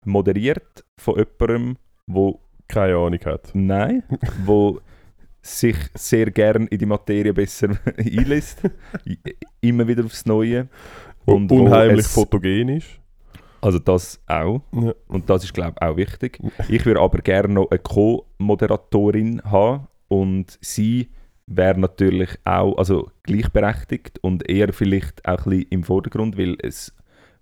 [0.06, 3.52] moderiert von jemandem wo Keine Ahnung hat.
[3.54, 4.04] Nein,
[4.44, 4.80] wo
[5.42, 8.60] sich sehr gern in die Materie besser einlässt.
[9.62, 10.68] Immer wieder aufs Neue.
[11.26, 12.88] Und wo Unheimlich es- fotogen ist.
[13.66, 14.62] Also das auch.
[14.74, 14.94] Ja.
[15.08, 16.40] Und das ist, glaube ich, auch wichtig.
[16.70, 19.88] Ich würde aber gerne noch eine Co-Moderatorin haben.
[20.08, 21.10] Und sie
[21.48, 26.94] wäre natürlich auch also gleichberechtigt und eher vielleicht auch ein bisschen im Vordergrund, weil es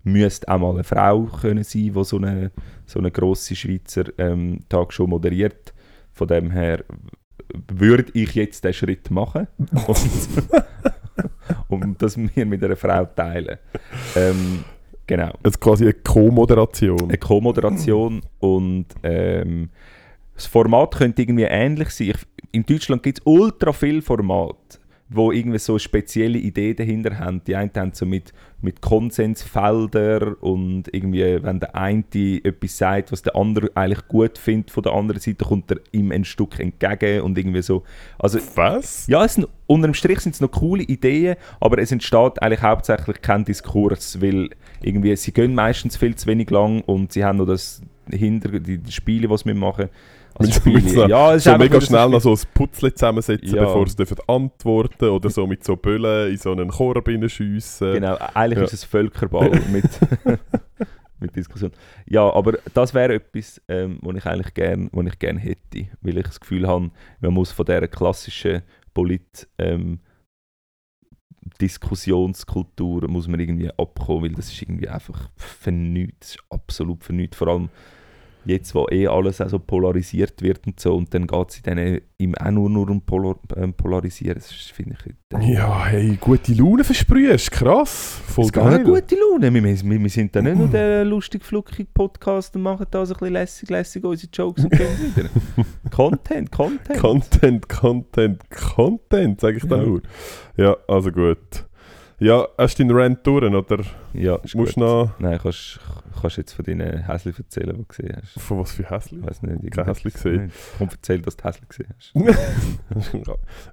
[0.02, 2.52] müsste auch mal eine Frau können sein, die so eine,
[2.86, 5.74] so eine grosse Schweizer ähm, Tagshow moderiert.
[6.12, 6.84] Von dem her
[7.70, 9.98] würde ich jetzt den Schritt machen und,
[11.68, 13.58] und das wir mit einer Frau teilen.
[14.16, 14.64] Ähm,
[15.06, 15.32] genau.
[15.44, 17.02] Jetzt quasi eine Co-Moderation.
[17.08, 19.70] Eine Co-Moderation und ähm,
[20.34, 22.08] das Format könnte irgendwie ähnlich sein.
[22.08, 22.16] Ich,
[22.52, 27.42] in Deutschland gibt es ultra viele Formate, wo irgendwie so spezielle Ideen dahinter haben.
[27.46, 33.22] Die einen haben so mit, mit Konsensfeldern und irgendwie, wenn der eine etwas sagt, was
[33.22, 37.22] der andere eigentlich gut findet, von der anderen Seite kommt er ihm ein Stück entgegen
[37.22, 37.84] und irgendwie so.
[38.18, 39.06] Also Was?
[39.06, 42.62] ja, es sind, unter dem Strich sind es noch coole Ideen, aber es entsteht eigentlich
[42.62, 44.50] hauptsächlich kein Diskurs, weil
[44.84, 48.78] irgendwie, sie gehen meistens viel zu wenig lang und sie haben noch das hinter die,
[48.78, 49.88] die Spiele, die sie mitmachen.
[50.36, 52.32] Also Mit so- mit Spiele, so- ja, es ist So einfach mega schnell noch so
[52.32, 53.64] ein Putzle zusammensetzen, Ja.
[53.64, 57.92] bevor sie dürfen antworten oder so mit so Böllen in so einen Korb schiessen.
[57.94, 58.64] Genau, eigentlich Ja.
[58.64, 59.84] ist es Völkerball mit,
[61.20, 61.70] mit Diskussion.
[62.06, 66.40] Ja, aber das wäre etwas, ähm, was ich eigentlich gerne gern hätte, weil ich das
[66.40, 70.00] Gefühl habe, man muss von dieser klassischen Polit- ähm,
[71.60, 77.36] Diskussionskultur muss man irgendwie abkommen, weil das ist irgendwie einfach vernünftig, das ist absolut vernünftig,
[77.36, 77.68] vor allem
[78.46, 82.00] jetzt, wo eh alles auch so polarisiert wird und so, und dann geht es dann
[82.18, 85.12] ihm auch nur, nur um Polar, ähm, Polarisieren, das finde ich...
[85.40, 88.20] äh, Ja, hey, gute Laune versprühst, krass.
[88.26, 88.66] Voll es geil.
[88.74, 89.52] eine gute Laune.
[89.52, 93.14] Wir, wir, wir sind da nicht nur der lustig fluckige Podcast und machen da so
[93.14, 95.28] ein bisschen lässig, lässig unsere Jokes und gehen wieder.
[95.90, 96.98] Content, Content.
[97.00, 99.82] Content, Content, Content, sage ich da Ja.
[99.82, 100.02] nur.
[100.56, 101.66] Ja, also gut.
[102.24, 103.84] Ja, hast du deinen Rant durch, oder
[104.14, 104.82] ja, ist musst gut.
[104.82, 105.10] du noch...
[105.18, 105.78] Nein, kannst
[106.20, 108.40] kannst jetzt von deinen Häsli erzählen, die du gesehen hast.
[108.40, 109.18] Von was für Häsli?
[109.18, 109.70] Ich weiß nicht.
[109.72, 110.52] Kein Häsli gesehen.
[110.78, 112.14] Komm, erzähl, dass du Häsli gesehen hast.
[113.14, 113.28] ich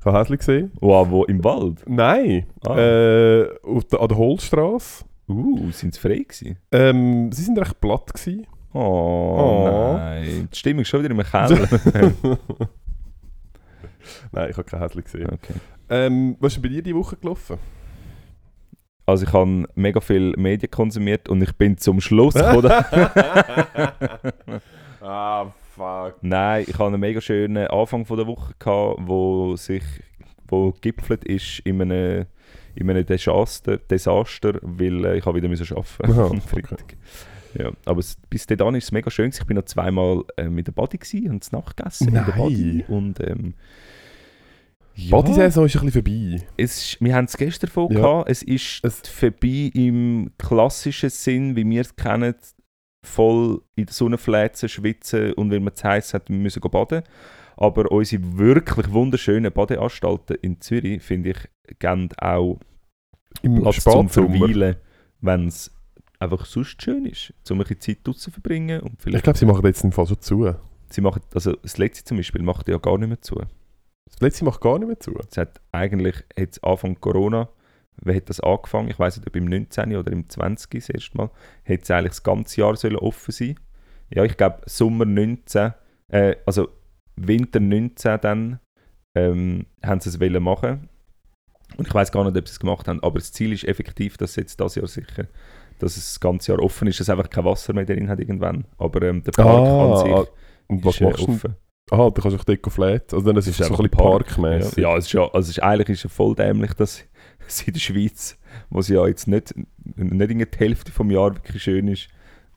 [0.06, 0.72] habe Häsli gesehen.
[0.82, 1.24] Wow, wo?
[1.26, 1.82] Im Wald?
[1.88, 2.78] Nein, Ah.
[2.78, 5.06] äh, auf der, an der Holzstraße.
[5.30, 6.58] Uh, sind sie frei gewesen?
[6.74, 8.48] Ähm, sie sind recht platt gewesen.
[8.74, 9.94] Oh, Oh.
[9.98, 10.50] nein.
[10.52, 11.70] Die Stimmung ist schon wieder im Keller.
[14.34, 15.30] Nein, ich habe kein Häsli gesehen.
[15.32, 15.54] okay.
[15.90, 17.58] Ähm, was ist bei dir die Woche gelaufen?
[19.06, 22.72] Also ich habe mega viel Medien konsumiert und ich bin zum Schluss gekommen,
[25.02, 26.16] ah, fuck.
[26.22, 29.84] Nein, ich hatte einen mega schönen Anfang von der Woche, gehabt, wo sich
[30.52, 32.26] wo gipfelt ist in einem,
[32.76, 36.98] in einem Desaster, Desaster weil äh, ich habe wieder müssen arbeiten am Freitag.
[37.58, 39.32] Ja, aber es, bis dahin war es mega schön.
[39.34, 42.38] Ich bin noch zweimal äh, mit der Body und Nacht gegessen in der Nein.
[42.38, 42.86] Body.
[42.88, 43.56] Und ähm,
[44.96, 46.46] ja, Bodysaison ist ein bisschen vorbei.
[46.58, 48.00] es, ist- wir haben es gestern davon Ja.
[48.02, 48.30] gehabt.
[48.30, 52.36] Es ist Es- vorbei im klassischen Sinn, wie wir es kennen,
[53.06, 57.04] voll in der Sonne fläzen, schwitzen und wenn man zu heiß hat, wir müssen baden.
[57.58, 62.60] Aber unsere wirklich wunderschönen Badeanstalten in Zürich, finde ich, geben auch
[63.42, 64.10] Im Platz zum.
[64.10, 64.76] Verweilen,
[65.22, 65.72] wenn es
[66.20, 68.82] einfach sonst schön ist, um ein bisschen Zeit draussen zu verbringen.
[68.82, 70.56] Und Ich vielleicht, glaube, sie machen jetzt im Fall schon zu.
[70.90, 73.42] sie machen, also das letzte zum Beispiel macht ja gar nicht mehr zu.
[74.12, 75.14] Das letzte macht gar nicht mehr zu.
[75.30, 77.50] Es hat eigentlich jetzt Anfang Corona,
[77.98, 78.90] wer hat das angefangen?
[78.90, 79.96] Ich weiß nicht, ob im 19.
[79.96, 80.70] oder im 20.
[80.72, 81.30] das erste Mal,
[81.64, 83.56] hätte es eigentlich das ganze Jahr sollen offen sein.
[84.10, 85.74] Ja, ich glaube Sommer 19,
[86.10, 86.70] äh, also
[87.16, 88.60] Winter 19 dann,
[89.16, 90.90] ähm, haben sie es wollen machen.
[91.78, 94.18] Und ich weiß gar nicht, ob sie es gemacht haben, aber das Ziel ist effektiv,
[94.18, 95.28] dass jetzt das Jahr sicher,
[95.80, 98.66] dass es das ganze Jahr offen ist, dass einfach kein Wasser mehr drin hat irgendwann.
[98.78, 100.32] Aber ähm, der Park Ah, an sich
[100.68, 101.56] Und was ist äh, machst offen.
[101.92, 103.14] Aha, du kannst auch dort flat.
[103.14, 104.78] Also dann ist es so ein bisschen parkmäßig.
[104.78, 107.04] Ja, ja es ist ja, also es ist, eigentlich ist es voll dämlich, dass
[107.48, 108.38] es in der Schweiz,
[108.70, 109.54] wo es ja jetzt nicht,
[109.96, 112.08] nicht in der Hälfte vom Jahr wirklich schön ist,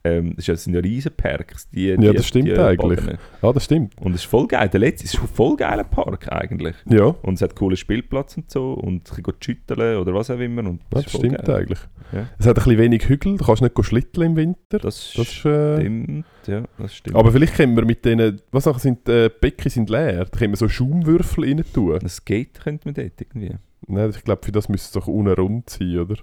[0.04, 1.68] ähm, es ist ja- es sind ja riesen Parks.
[1.70, 3.00] Die, die, das stimmt die eigentlich.
[3.00, 3.18] Baden.
[3.42, 3.94] Ah, das stimmt.
[4.00, 4.68] Und es ist voll geil.
[4.68, 6.76] Der letzte ist schon voll geiler Park eigentlich.
[6.88, 10.38] Ja, Und es hat coolen Spielplatz und so und ein bisschen schütteln oder was auch
[10.38, 10.60] immer.
[10.68, 11.56] Und ja ist das stimmt geil.
[11.56, 11.78] eigentlich.
[12.12, 12.26] Ja.
[12.38, 14.78] Es hat ein bisschen wenig Hügel, du kannst nicht schlitteln im Winter.
[14.78, 17.16] Das, Das ist, äh, stimmt, ja, das stimmt.
[17.16, 20.38] aber vielleicht können wir mit denen, was nachher sind, äh, die Becken sind leer, da
[20.38, 21.98] können wir so Schaumwürfel rein tun.
[21.98, 23.54] ein Skate könnte man dort irgendwie.
[23.88, 26.16] Nein, ich glaube, für das müsste es doch unten rund sein, oder?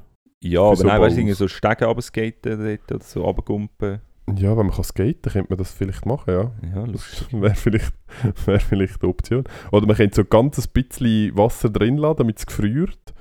[0.43, 3.99] Ja, aber so nein, weißt du, irgendwie so Stegen runterskaten dort oder so runtergumpen.
[4.38, 6.51] Ja, wenn man kann skaten könnte man das vielleicht machen, ja.
[6.75, 7.27] Ja, lustig.
[7.32, 7.93] Das wäre vielleicht,
[8.45, 9.43] wär vielleicht die Option.
[9.71, 13.13] Oder man könnte so ganz ein bisschen Wasser drin lassen, damit es gefriert.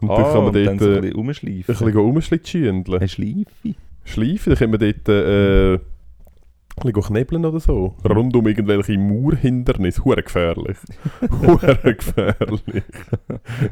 [0.00, 1.64] Und dann kann man und dann dort so ein äh, bisschen ein rumschleifen.
[1.66, 2.98] bisschen rumschlitschindeln.
[2.98, 3.74] Eine Schleife.
[4.04, 5.80] Schleifen, dann können wir dort äh,
[6.76, 7.94] ein bisschen knebeln oder so.
[8.04, 10.04] Rund um irgendwelche Mauerhindernisse.
[10.04, 10.76] Hure gefährlich.
[11.42, 12.84] Hure gefährlich.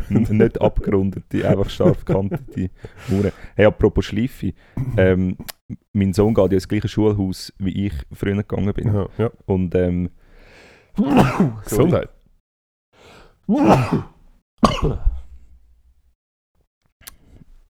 [0.09, 2.71] nicht abgerundete, einfach scharf gekantete
[3.09, 3.33] Mauern.
[3.57, 4.53] Hey, apropos Schleife.
[4.97, 5.37] Ähm,
[5.93, 8.95] mein Sohn geht ja ins gleiche Schulhaus, wie ich früher gegangen bin.
[8.95, 9.31] Ja, ja.
[9.47, 10.11] Und ähm,
[11.65, 12.11] Gesundheit.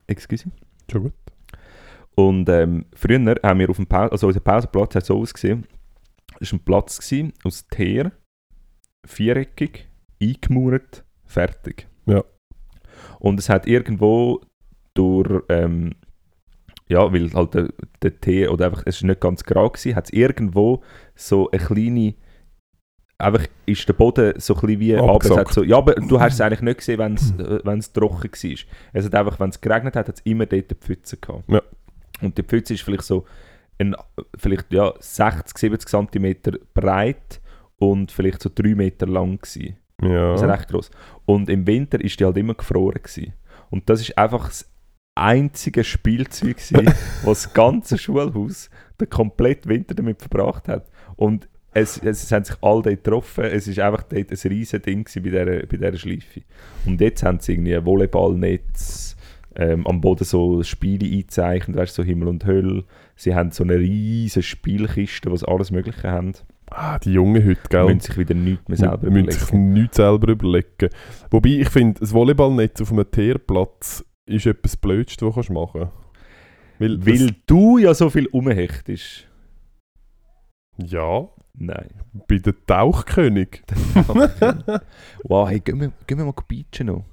[0.08, 0.52] excuse.
[0.92, 1.14] Schon gut.
[2.20, 5.66] Und ähm, früher haben wir auf dem Pause, also unser Pausenplatz hat so ausgesehen,
[6.42, 8.12] es war ein Platz gewesen, aus Teer,
[9.06, 9.88] viereckig,
[10.22, 11.88] eingemauert, fertig.
[12.08, 12.26] Ja.
[13.20, 14.42] Und es hat irgendwo
[14.96, 15.96] durch, ähm,
[16.90, 17.70] ja, weil halt der,
[18.02, 20.84] der Teer, oder einfach, es war nicht ganz grau gewesen, hat es irgendwo
[21.16, 22.16] so eine kleine,
[23.18, 25.54] einfach ist der Boden so ein bisschen wie Abgesackt.
[25.54, 28.58] so, ja, aber du hast es eigentlich nicht gesehen, wenn es äh, trocken war.
[28.92, 31.50] Es hat einfach, wenn es geregnet hat, hat es immer dort eine Pfütze gehabt.
[31.50, 31.62] Ja.
[32.22, 33.26] Und die Pfütze ist vielleicht so
[33.80, 33.96] ein,
[34.38, 36.36] vielleicht ja, 60, 70 cm
[36.74, 37.40] breit
[37.78, 39.78] und vielleicht so 3 Meter lang gewesen.
[40.02, 40.54] Das ist Ja.
[40.54, 40.92] recht groß.
[41.26, 43.34] Und im Winter ist die halt immer gefroren gewesen.
[43.70, 44.70] Und das ist einfach das
[45.16, 50.88] einzige Spielzeug gewesen, was das ganze Schulhaus den kompletten Winter damit verbracht hat.
[51.16, 53.44] Und es, es, es haben sich alle dort getroffen.
[53.44, 56.42] Es ist einfach dort ein riesen Ding bei dieser, bei dieser Schleife.
[56.86, 59.16] Und jetzt haben sie irgendwie ein Volleyballnetz,
[59.60, 62.86] ähm, am Boden so Spiele eingezeichnet, weißt, du, so Himmel und Hölle.
[63.16, 66.32] Sie haben so eine riesige Spielkiste, sie alles Mögliche haben.
[66.72, 67.86] Ah, die Jungen heute, gell?
[67.86, 69.74] müssen sich wieder nichts mehr selber müssen sich überlegen.
[69.74, 70.90] nichts selber überlegen.
[71.30, 75.94] Wobei, ich finde, das Volleyballnetz auf einem Teerplatz ist etwas Blödste, was du machen kannst.
[76.78, 79.28] Weil, Weil du ja so viel umhechtest.
[80.78, 81.90] Ja, Nein.
[82.30, 83.64] bei den Tauchkönig.
[85.24, 87.04] wow, hey, gehen wir, gehen wir mal beachen noch.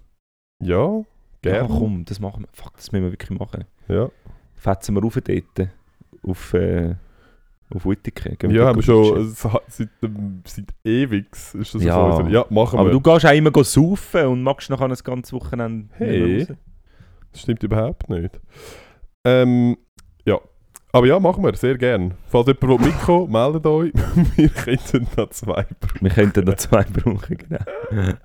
[0.62, 1.02] Ja,
[1.46, 1.68] Ja, gerne.
[1.68, 2.48] komm, das machen wir.
[2.52, 3.64] Fuck, das müssen wir wirklich machen.
[3.88, 4.08] Ja,
[4.54, 5.68] Fetzen wir rauf dort.
[6.26, 6.94] Auf, äh,
[7.74, 8.36] auf Wittiken.
[8.38, 9.88] Gehen ja dort haben wir schon es hat- seit,
[10.46, 11.26] seit ewig.
[11.32, 11.94] Ist das Ja.
[11.94, 12.92] so unser- ja, machen Aber wir.
[12.92, 16.38] du gehst auch immer go saufen und magst nachher ein ganzes Wochenende nicht mehr Hey.
[16.42, 16.56] raus.
[17.32, 18.40] Das stimmt überhaupt nicht.
[19.24, 19.76] Ähm,
[20.24, 20.38] ja.
[20.92, 22.14] Aber ja, machen wir, sehr gern.
[22.28, 23.92] Falls jemand will mitkommen meldet euch.
[24.36, 26.00] wir könnten da zwei brauchen.
[26.00, 27.64] Wir könnten da zwei brauchen, genau.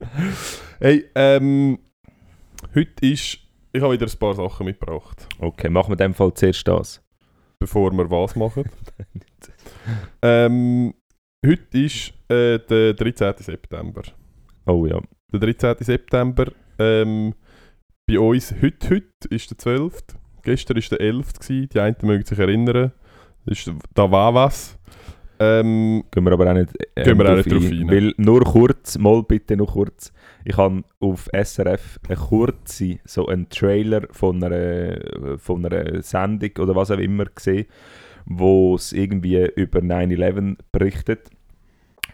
[0.78, 1.78] Hey, ähm,
[2.74, 3.38] heute ist.
[3.72, 7.02] Ich habe wieder ein paar Sachen mitgebracht, Okay, machen wir in dem Fall zuerst das.
[7.58, 8.64] bevor wir was machen.
[10.22, 10.94] ähm,
[11.44, 13.34] heute ist äh, der 13.
[13.38, 14.02] September.
[14.66, 15.00] Oh ja.
[15.32, 15.76] Der 13.
[15.80, 16.52] September.
[16.78, 17.34] Ähm,
[18.06, 20.02] bei uns heute, heute ist der 12.
[20.42, 21.32] Gestern war der 11.
[21.34, 21.68] gewesen.
[21.72, 22.92] Die einen mögen sich erinnern.
[23.44, 24.75] Das ist, da war was.
[25.38, 27.90] Ähm, Gehen wir aber auch nicht, ähm, Gehen wir auch nicht drauf ein.
[27.90, 30.12] Weil nur kurz, mal bitte nur kurz.
[30.44, 34.98] Ich habe auf SRF eine kurze, so einen Trailer von einer,
[35.38, 37.66] von einer Sendung oder was auch immer gesehen,
[38.24, 41.30] wo es irgendwie über 9-11 berichtet.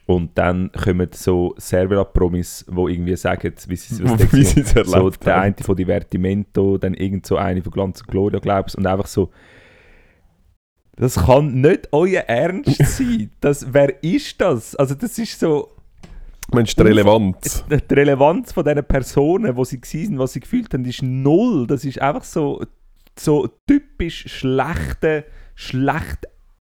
[0.07, 4.01] Und dann kommen so Servera-Promis, die irgendwie sagen, wie sie es
[4.75, 8.77] erlebt so der eine von Divertimento, dann irgend so eine von Glanz und Gloria, glaubst
[8.77, 9.31] und einfach so.
[10.97, 13.31] Das kann nicht euer Ernst sein.
[13.41, 14.77] Das, wer ist das?
[14.77, 15.71] Also das ist so
[16.53, 17.65] Mensch, die Relevanz.
[17.71, 21.67] die Relevanz von diesen Personen, wo sie waren, was sie gefühlt haben, ist null.
[21.67, 22.63] Das ist einfach so,
[23.19, 25.25] so typisch schlechte,
[25.55, 26.29] schlecht.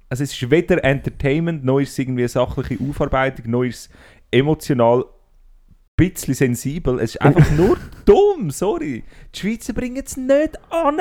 [0.09, 3.89] Also es ist weder Entertainment, noch ist es irgendwie eine sachliche Aufarbeitung, noch ist es
[4.31, 5.05] emotional ein
[5.95, 6.99] bisschen sensibel.
[6.99, 9.03] Es ist einfach nur dumm, sorry.
[9.33, 10.97] Die Schweizer bringen es nicht an.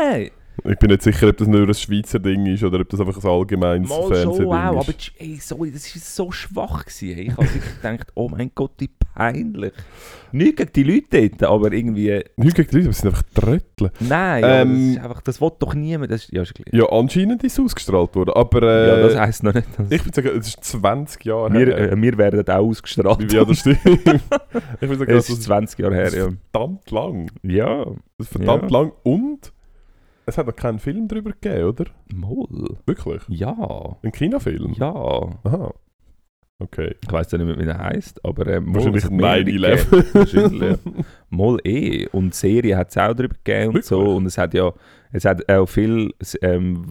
[0.65, 3.17] Ich bin nicht sicher, ob das nur ein Schweizer Ding ist oder ob das einfach
[3.23, 5.13] ein allgemeines Mal Fernsehding schon, wow, ist.
[5.17, 6.85] aber ey, sorry, das war so schwach.
[6.85, 7.19] Gewesen.
[7.19, 7.49] Ich habe
[7.83, 9.73] gedacht, oh mein Gott, wie peinlich.
[10.31, 12.23] Nicht gegen die Leute dort, aber irgendwie...
[12.37, 13.91] Nicht gegen die Leute, aber es sind einfach Tröttel.
[14.01, 16.11] Nein, ja, Ähm, das ist einfach, das will doch niemand.
[16.13, 16.55] Das ist, ja, ist.
[16.71, 20.15] Ja, anscheinend ist es ausgestrahlt worden, aber äh, ja, das heisst noch nicht, ich würde
[20.15, 21.93] sagen, es ist 20 Jahre wir, her.
[21.93, 23.33] äh, wir werden auch ausgestrahlt.
[23.33, 23.79] ja, das stimmt.
[23.85, 26.29] ich würde sagen, es ist 20 Jahre her, ja.
[26.53, 27.31] verdammt lang.
[27.43, 27.85] Ja,
[28.19, 28.79] Das ist verdammt Ja.
[28.79, 29.53] lang und
[30.27, 31.85] es hat noch keinen Film darüber gegeben, oder?
[32.15, 32.77] Moll.
[32.87, 33.23] Wirklich?
[33.29, 34.73] Ja, Ein Kinofilm?
[34.75, 34.93] ja.
[34.95, 35.73] Aha.
[36.59, 36.95] Okay.
[37.03, 39.41] Ich weiß ja nicht mehr, wie der heisst, aber äh, Moll, Wahrscheinlich es hat mehrere
[39.41, 39.91] 9/11.
[39.91, 40.09] gegeben.
[40.15, 40.77] Wahrscheinlich, ja.
[41.29, 42.07] Moll eh.
[42.13, 43.99] Und Serie hat es auch darüber gegeben und so.
[43.99, 44.17] Wirklich?
[44.17, 44.73] Und es hat ja
[45.11, 46.85] es hat auch viel ähm,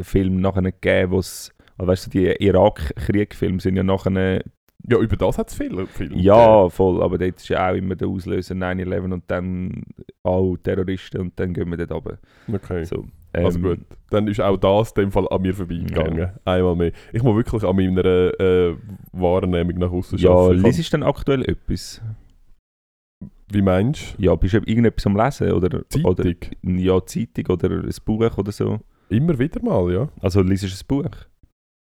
[0.00, 4.42] Filme nachher gegeben, wo es, also weißt du, die Irak-Krieg-Filme sind ja nachher,
[4.88, 7.96] Ja, über das hat es viele Filme ja voll, aber dort ist ja auch immer
[7.96, 9.82] der Auslöser 9-11 und dann
[10.28, 12.18] auch Terroristen und dann gehen wir dort runter.
[12.52, 12.84] Okay.
[12.84, 13.78] So, Also ähm, gut,
[14.10, 16.30] dann ist auch das in dem Fall an mir vorbeigegangen.
[16.44, 16.92] Einmal mehr.
[17.12, 18.74] Ich muss wirklich an meiner äh,
[19.12, 20.64] Wahrnehmung nach außen Ja, arbeiten.
[20.66, 22.00] Ich liest du denn aktuell etwas?
[23.50, 25.52] Wie meinst Ja, bist du irgendetwas am Lesen?
[25.52, 25.88] Oder, du?
[25.88, 26.10] Zeitung?
[26.10, 26.24] oder
[26.62, 28.80] Ja, Zeitung oder ein Buch oder so.
[29.08, 30.08] Immer wieder mal, ja.
[30.20, 31.10] Also liest du ein Buch?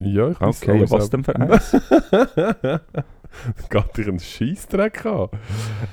[0.01, 1.71] Ja, ich weiss Okay, ja, was denn für eins?
[3.69, 5.29] Geht dich einen Scheissdreck an.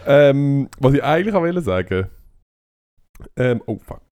[0.06, 2.08] ähm, was ich eigentlich auch wollte sagen.
[3.36, 4.02] Ähm, oh fuck.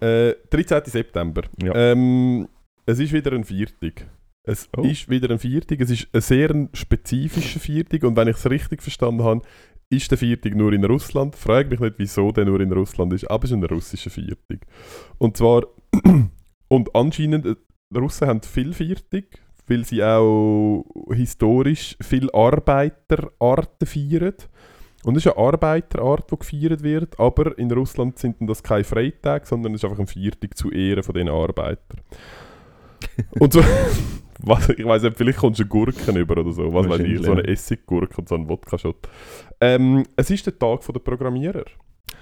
[0.00, 0.82] Äh, 13.
[0.86, 1.42] September.
[1.62, 1.74] Ja.
[1.74, 2.48] Ähm,
[2.86, 4.06] es ist wieder ein Viertig.
[4.44, 4.82] Es Oh.
[4.82, 5.80] ist wieder ein Viertig.
[5.80, 8.04] Es ist ein sehr spezifischer Viertig.
[8.04, 9.42] Und wenn ich es richtig verstanden habe,
[9.90, 11.34] ist der Viertig nur in Russland.
[11.36, 14.60] Frag mich nicht, wieso der nur in Russland ist, aber es ist ein russischer Viertig.
[15.18, 15.64] Und zwar,
[16.68, 17.56] und anscheinend, äh,
[17.90, 24.34] die Russen haben viel Viertig, weil sie auch historisch viel Arbeiterarten feiern.
[25.08, 29.46] Und es ist eine Arbeiterart, die gefeiert wird, aber in Russland sind das keine Freitage,
[29.46, 32.02] sondern es ist einfach ein Viertig zu Ehren von diesen Arbeitern.
[33.40, 33.62] und so,
[34.40, 37.32] was, ich weiß nicht, vielleicht kommst du Gurken über oder so, was weiß ich, so
[37.32, 37.42] eine.
[37.42, 39.08] Essiggurke und so ein Wodka-Shot.
[39.62, 41.64] Ähm, es ist der Tag der Programmierer.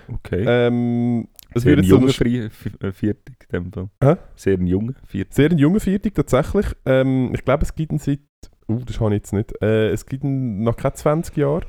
[0.06, 0.44] Okay.
[0.46, 3.90] Ähm, es Sehr wird ein so junger F- äh, Viertig, dem Fall.
[4.00, 4.14] Hä?
[4.36, 5.34] Sehr ein junger Viertig.
[5.34, 6.66] Sehr ein junger Viertig tatsächlich.
[6.84, 8.20] Ähm, ich glaube, es gibt ihn seit.
[8.68, 9.60] Uh, das habe ich jetzt nicht.
[9.60, 11.62] Äh, es gibt ihn noch keine 20 Jahre.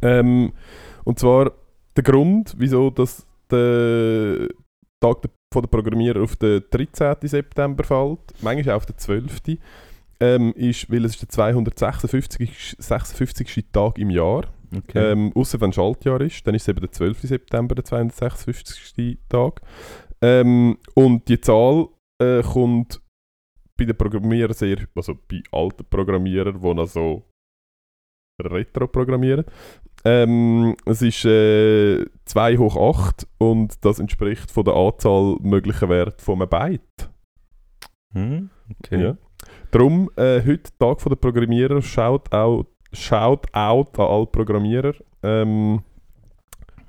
[0.00, 0.52] Ähm,
[1.04, 1.52] und zwar
[1.96, 4.48] der Grund, wieso das der
[5.00, 7.16] Tag von der Programmierer auf den 13.
[7.22, 9.40] September fällt, manchmal auch auf den 12.
[10.20, 12.76] Ähm, ist, weil es ist der 256.
[12.78, 13.66] 56.
[13.72, 14.44] Tag im Jahr.
[14.74, 15.12] Okay.
[15.12, 17.20] Ähm, Außer wenn Schaltjahr ist, dann ist es eben der 12.
[17.22, 19.18] September, der 256.
[19.28, 19.60] Tag.
[20.22, 21.88] Ähm, und die Zahl
[22.22, 23.02] äh, kommt
[23.76, 27.24] bei den Programmierern sehr, also bei alten Programmierern, die noch so
[28.50, 29.44] Retro programmieren.
[30.04, 36.24] Ähm, es ist äh, 2 hoch 8 und das entspricht von der Anzahl möglicher Werte
[36.24, 37.10] von einem Byte.
[38.12, 38.50] Hm?
[38.78, 39.02] Okay.
[39.02, 39.16] Ja.
[39.70, 42.66] Darum, äh, heute Tag von der Programmierer, schaut out
[43.52, 44.94] an alle Programmierer.
[45.22, 45.82] Ähm,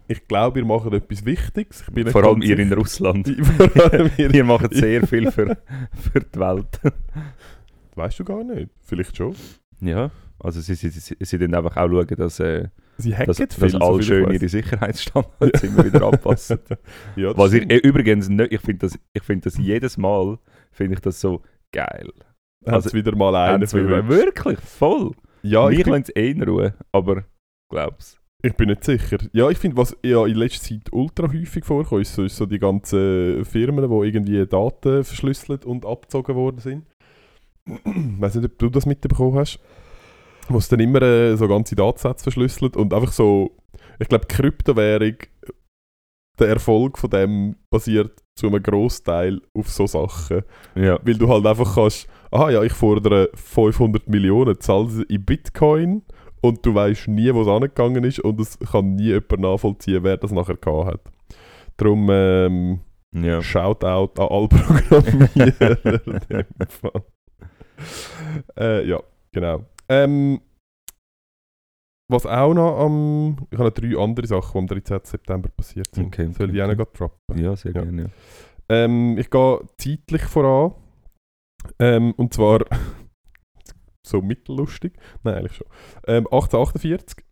[0.08, 1.84] ich glaube, ihr macht etwas Wichtiges.
[2.12, 2.74] Vor allem ihr in.
[2.74, 3.28] Russland.
[4.18, 4.34] Ihr.
[4.34, 5.58] Ihr macht sehr viel für,
[6.12, 6.80] für die Welt.
[7.96, 8.70] Weißt du gar nicht.
[8.82, 9.36] Vielleicht schon.
[9.80, 10.12] ja,
[10.44, 13.72] also sie, sie, sie, sie dann einfach auch schauen, dass, äh, Sie dass, viel, dass
[13.72, 16.60] so alle ich schön ihre Sicherheitsstandards immer wieder anpassen.
[17.16, 20.38] Ja, Was ich äh, übrigens nicht, ich finde das, ich find das jedes Mal,
[20.72, 21.42] finde ich das so
[21.72, 22.10] geil.
[22.66, 24.08] Hat's also- wieder mal einen wieder-.
[24.08, 25.12] Wirklich, voll.
[25.42, 27.24] Ja, ich Mich lässt es eh in Ruhe, aber
[27.70, 28.18] glaub's.
[28.42, 29.18] ich bin nicht sicher.
[29.34, 32.46] Ja, ich finde, was ja in letzter Zeit ultra häufig vorkommt, ist so, ist so
[32.46, 36.86] die ganzen Firmen, die irgendwie Daten verschlüsselt und abgezogen worden sind.
[37.66, 37.74] Ich
[38.20, 39.60] weiß nicht, ob du das mitbekommen hast.
[40.50, 43.52] Wo es dann immer äh, so ganze Datensätze verschlüsselt und einfach so,
[44.00, 45.16] ich glaube, Kryptowährung
[46.40, 50.42] der Erfolg von dem basiert zu einem Großteil auf so Sachen.
[50.76, 51.00] Ja.
[51.04, 56.02] Weil du halt einfach kannst, aha ja, ich fordere 500 Millionen, zahl sie in Bitcoin
[56.42, 60.18] und du weißt nie, wo es angegangen ist und es kann nie jemand nachvollziehen, wer
[60.18, 61.02] das nachher gehabt hat.
[61.78, 62.80] Darum ähm,
[63.14, 63.42] ja.
[63.42, 65.78] Shoutout an alle Programmierer.
[68.58, 69.66] Äh, ja, genau.
[69.90, 70.42] Ähm,
[72.12, 73.38] was auch noch am...
[73.50, 75.00] Ich habe noch drei andere Sachen, die am 13.
[75.04, 76.08] September passiert sind.
[76.08, 76.76] Okay, Soll ich auch okay.
[76.76, 77.38] noch grad droppen?
[77.44, 77.82] Ja, sehr Ja.
[77.82, 78.02] gerne.
[78.04, 78.10] Ja.
[78.70, 80.76] Ähm, ich gehe zeitlich voran.
[81.80, 82.60] Ähm, und zwar
[84.08, 84.94] so mittellustig.
[85.24, 85.68] Nein, eigentlich schon.
[86.08, 87.26] Ähm, 1848.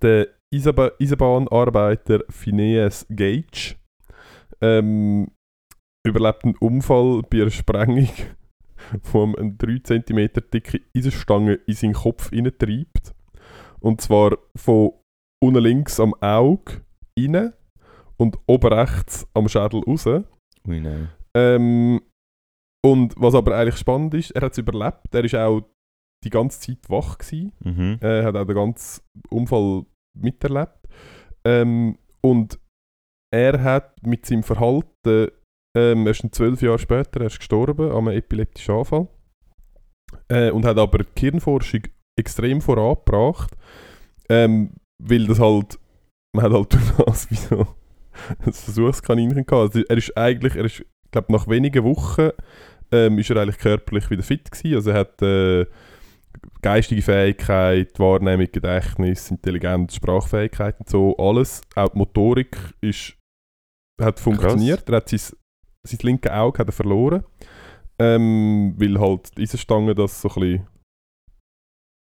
[0.00, 3.76] Der Eisenba Eisenbahnarbeiter Phineas Gage
[4.62, 5.30] ähm,
[6.06, 8.08] überlebt einen Unfall bei einer Sprengung,
[9.12, 13.14] wo ihm eine 3 cm dicke Eisenstange in seinen Kopf treibt.
[13.80, 14.92] Und zwar von
[15.42, 16.82] unten links am Auge
[17.18, 17.52] rein
[18.16, 20.06] und oben rechts am Schädel raus.
[20.06, 21.08] Ui, nein.
[21.34, 22.00] Ähm,
[22.84, 25.12] und was aber eigentlich spannend ist, er hat es überlebt.
[25.12, 25.62] Er ist auch
[26.24, 27.52] die ganze Zeit wach gewesen.
[27.60, 27.98] Mhm.
[28.00, 29.84] Er hat auch den ganzen Unfall
[30.18, 30.88] miterlebt.
[31.44, 32.58] Ähm, und
[33.32, 35.30] er hat mit seinem Verhalten,
[35.76, 39.08] ähm, erst zwölf Jahre später, er ist gestorben an einem epileptischen Anfall.
[40.28, 41.82] Äh, und hat aber die Hirnforschung
[42.16, 43.52] extrem vorangebracht,
[44.28, 44.70] ähm,
[45.02, 45.78] weil das halt,
[46.34, 47.66] man hat halt durch das wie so
[48.44, 49.74] ein Versuchskaninchen gehabt.
[49.74, 52.30] Also er ist eigentlich, er ist, ich glaube nach wenigen Wochen
[52.92, 54.76] ähm, ist er eigentlich körperlich wieder fit gewesen.
[54.76, 55.66] Also er hat äh,
[56.62, 61.62] geistige Fähigkeit, Wahrnehmung, Gedächtnis, Intelligenz, Sprachfähigkeit und so, alles.
[61.74, 63.16] Auch die Motorik ist,
[64.00, 64.88] hat funktioniert.
[64.88, 65.36] Er hat sein,
[65.84, 67.24] sein linkes Auge hat er verloren,
[67.98, 70.66] ähm, weil halt die Eisenstange das so ein bisschen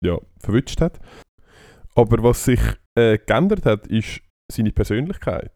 [0.03, 0.99] ja, verwünscht hat.
[1.95, 2.59] Aber was sich
[2.95, 5.53] äh, geändert hat, ist seine Persönlichkeit.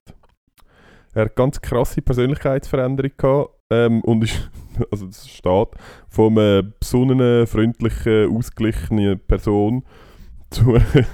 [1.13, 4.49] Er hat ganz krasse Persönlichkeitsveränderung gehabt ähm, und ist,
[4.91, 5.69] also das steht,
[6.09, 9.83] von einer besonnenen, freundlichen, ausgeglichenen Person
[10.49, 11.07] zu wäre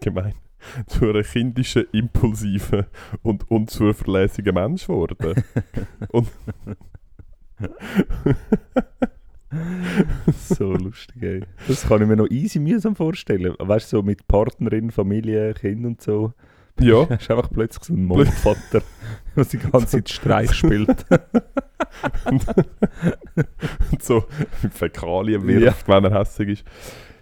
[0.00, 0.34] gemein,
[0.86, 2.86] zu einer kindischen, impulsiven
[3.22, 5.44] und unzuverlässigen Mensch geworden.
[6.10, 6.28] und
[10.36, 11.42] so lustig, ey.
[11.68, 13.54] Das kann ich mir noch easy mühsam vorstellen.
[13.58, 16.34] Weißt du, so mit Partnerin, Familie, Kind und so.
[16.78, 18.82] ja, Hast einfach plötzlich so einen Mondvater,
[19.34, 21.06] der die ganze Zeit Streich spielt.
[23.90, 24.24] und so
[24.62, 26.64] mit Fäkalien wirft, wenn er hässlich ist.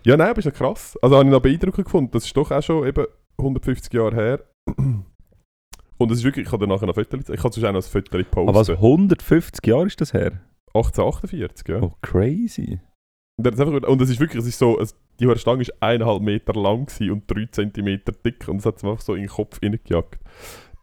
[0.05, 0.99] Ja, nein, aber ist ja krass.
[1.01, 2.11] Also habe ich noch beeindruckend gefunden.
[2.13, 3.07] Das ist doch auch schon eben
[3.39, 4.45] 150 Jahre her.
[5.97, 7.77] Und es ist wirklich, ich habe dann nachher noch Fotos, ich kann sonst auch noch
[7.77, 8.49] ein Foto posten.
[8.49, 10.33] Aber was, 150 Jahre ist das her?
[10.75, 11.83] 1848, ja.
[11.83, 12.81] Oh, crazy.
[13.39, 16.21] Und, hat's einfach, und es ist wirklich, es ist so, es, die Stange ist eineinhalb
[16.23, 19.61] Meter lang und drei Zentimeter dick und es hat es einfach so in den Kopf
[19.63, 20.19] reingejagt.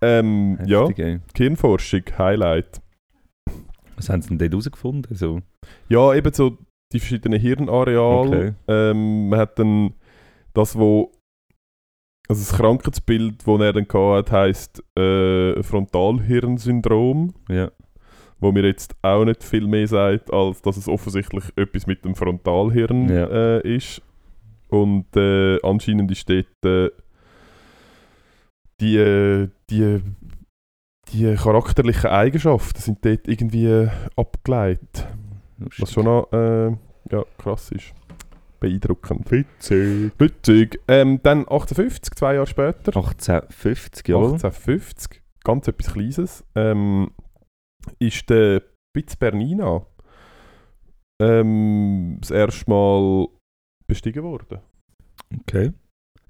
[0.01, 1.19] Ähm, ja, Heftig, ey.
[1.33, 2.81] Gehirnforschung, Highlight.
[3.97, 5.15] Was haben sie denn dort herausgefunden?
[5.15, 5.41] So,
[5.89, 6.57] Ja, eben so
[6.91, 8.27] die verschiedenen Hirnareale.
[8.29, 8.53] okay.
[8.67, 9.93] Ähm, man hat dann
[10.53, 11.11] das, wo
[12.27, 17.71] also das Krankheitsbild, das er dann hatte, heisst äh, Frontalhirnsyndrom, Ja.
[18.39, 22.15] wo mir jetzt auch nicht viel mehr sagt, als dass es offensichtlich etwas mit dem
[22.15, 23.25] Frontalhirn Ja.
[23.57, 24.01] äh, ist.
[24.69, 26.89] Und äh, anscheinend ist dort äh,
[28.79, 30.01] die, äh, die,
[31.11, 35.07] die charakterlichen Eigenschaften sind dort irgendwie abgeleitet.
[35.57, 35.81] Lustig.
[35.83, 36.69] Was schon noch äh,
[37.11, 37.93] ja, krass ist.
[38.61, 39.29] Beeindruckend.
[39.31, 40.13] Witzig.
[40.17, 40.79] Witzig.
[40.87, 42.95] Ähm, dann 1850, zwei Jahre später.
[42.95, 44.15] 1850, ja.
[44.15, 46.45] 1850, ganz etwas Kleines.
[46.55, 47.11] Ähm,
[47.99, 48.61] ist der
[48.93, 49.85] Piz Bernina
[51.21, 53.27] ähm, das erste Mal
[53.87, 54.59] bestiegen worden.
[55.41, 55.73] Okay.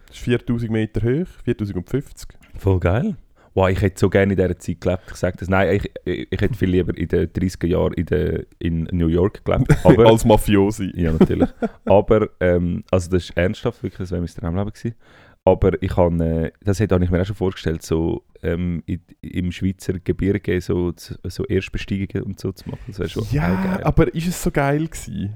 [0.07, 2.29] Das ist 4000 Meter hoch, 4050.
[2.57, 3.17] Voll geil.
[3.53, 5.03] Wow, ich hätte so gerne in dieser Zeit gelebt.
[5.09, 5.49] Ich sage das.
[5.49, 9.07] Nein, ich, ich, ich hätte viel lieber in den 30er Jahren in, der, in New
[9.07, 9.75] York gelebt.
[9.85, 10.91] Aber, Als Mafiosi.
[10.95, 11.49] ja, natürlich.
[11.85, 14.95] Aber, ähm, also das ist ernsthaft, wirklich, das wäre mein Traumleben gewesen.
[15.43, 19.51] Aber ich habe, äh, das hätte ich mir auch schon vorgestellt, so ähm, in, im
[19.51, 22.79] Schweizer Gebirge so, so Erstbesteigungen und so zu machen.
[22.87, 23.83] Das wäre schon Ja, geil.
[23.83, 25.35] aber ist es so geil gewesen?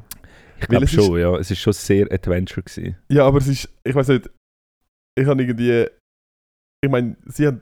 [0.62, 1.36] ich glaube es ist- schon, ja.
[1.38, 2.96] Es ist schon sehr Adventure gewesen.
[3.10, 4.30] Ja, aber es ist, ich weiß nicht,
[5.20, 5.86] ich habe irgendwie,
[6.82, 7.60] ich meine, sie haben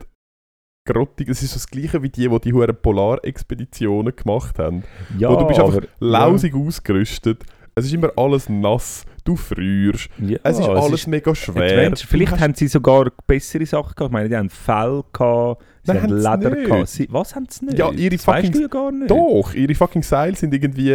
[0.84, 4.84] grottig, es ist so das gleiche wie die, die die hohen Polarexpeditionen gemacht haben.
[5.18, 7.42] Ja, Wo du bist einfach aber- lausig ausgerüstet,
[7.74, 11.62] es ist immer alles nass, du frierst, Ja, es ist alles ist mega schwer.
[11.64, 12.06] Adventure.
[12.08, 14.10] Vielleicht haben sie sogar bessere Sachen gehabt.
[14.10, 16.68] Ich meine, die haben Fell gehabt, sie Nein, haben Leder nicht.
[16.68, 16.88] gehabt.
[16.88, 17.78] Sie, was haben sie nicht?
[17.78, 19.10] Ja, ihre das weißt fucking- du ja gar nicht.
[19.10, 20.90] Doch, ihre fucking Seile sind irgendwie,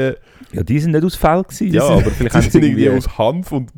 [0.53, 1.67] Ja, die sind nicht aus Fell gewesen.
[1.71, 2.89] die Ja, sind, aber vielleicht haben sie irgendwie...
[2.91, 3.71] aus Hanf und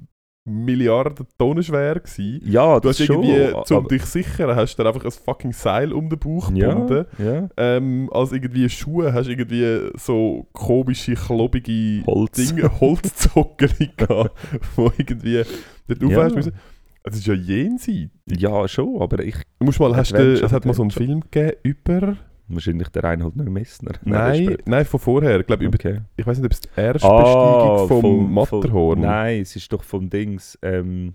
[0.51, 2.41] Milliarden Tonnen schwer gewesen.
[2.43, 3.23] Ja, Du das hast schon.
[3.23, 6.73] irgendwie, um aber- dich sichern, hast du einfach ein fucking Seil um den Bauch ja,
[6.73, 7.05] gebunden.
[7.17, 7.49] ja.
[7.57, 12.31] Ähm, als irgendwie Schuhe hast du irgendwie so komische, klobige Holz.
[12.33, 14.31] Dinge, Holzzocken gehabt,
[14.75, 15.43] wo irgendwie
[15.87, 16.23] dort Ja.
[16.23, 16.53] hast müssen.
[17.03, 18.11] Das ist ja jenseits.
[18.27, 19.35] Ja, schon, aber ich...
[19.59, 22.15] Du musst mal, hast du, es hat mal so einen Film gegeben über...
[22.53, 23.93] Wahrscheinlich der Reinhold nicht Messner.
[24.03, 25.39] Nein, nein, von vorher.
[25.39, 26.01] Ich glaube, über, okay.
[26.17, 28.99] ich weiß nicht, ob es die Erstbesteigung vom, vom- Matterhorn.
[28.99, 30.57] Vom, nein, es ist doch vom Dings.
[30.61, 31.13] Ähm,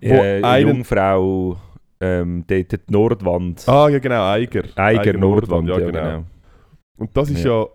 [0.00, 1.56] Wo äh, einen- Jungfrau,
[2.00, 3.68] ähm, dort die Nordwand.
[3.68, 4.64] Ah, ja genau, Eiger.
[4.76, 6.24] Eiger Nordwand, ja, genau.
[6.96, 7.66] Und das ist ja...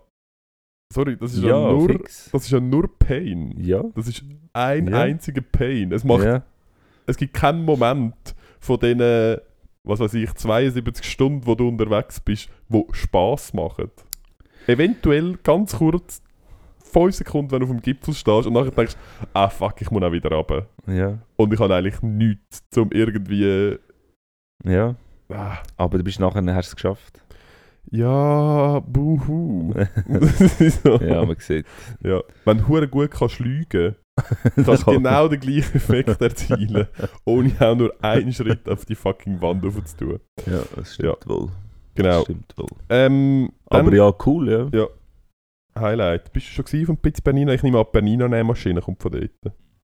[0.92, 1.88] Sorry, das ist ja, Ja, nur...
[1.88, 2.30] fix.
[2.32, 3.54] Das ist ja nur Pain.
[3.58, 3.82] Ja.
[3.94, 5.00] Das ist ein Ja.
[5.02, 5.92] einziger Pain.
[5.92, 6.42] Es, macht, ja.
[7.06, 8.14] es gibt keinen Moment
[8.58, 9.36] von diesen,
[9.84, 13.90] was weiß ich, 72 Stunden, wo du unterwegs bist, wo Spaß machen.
[14.66, 16.22] Eventuell ganz kurz,
[16.84, 18.96] 5 Sekunden, wenn du auf dem Gipfel stehst und nachher denkst,
[19.32, 20.66] ah fuck, ich muss auch wieder runter.
[20.86, 21.18] Ja.
[21.36, 23.78] Und ich habe eigentlich nichts, um irgendwie...
[24.64, 24.94] Ja.
[25.30, 27.22] Ah, Aber du bist nachher, hast du es geschafft.
[27.90, 29.72] ja, buhu.
[30.82, 30.96] So.
[31.00, 31.64] ja, man sieht.
[32.02, 32.20] ja.
[32.44, 33.94] Wenn du gut kannst lügen,
[34.64, 36.86] kannst genau den gleichen Effekt erzielen,
[37.24, 40.20] ohne auch nur einen Schritt auf die fucking Wand zu tun.
[40.46, 41.48] Ja, das stimmt wohl.
[41.94, 42.10] Genau.
[42.10, 42.68] Das stimmt wohl.
[42.88, 44.86] Ähm, dann Aber ja, cool, ja.
[45.78, 46.32] Highlight.
[46.32, 47.52] Bist du schon vom Piz Bernina?
[47.54, 49.30] Ich nehme an, die Bernina-Nähmaschine kommt von dort.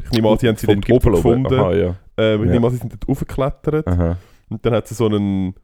[0.02, 1.54] Ich nehme an, sie haben sie dort oben gefunden.
[1.54, 1.94] Aha, ja.
[2.16, 2.52] Ähm, ich Ja.
[2.52, 3.86] nehme an, sie sind dort hochgeklettert.
[3.88, 4.16] Aha.
[4.48, 5.54] Und dann hat sie so einen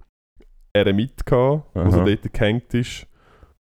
[0.73, 3.07] Eremit gehabt, der so dort gehängt ist.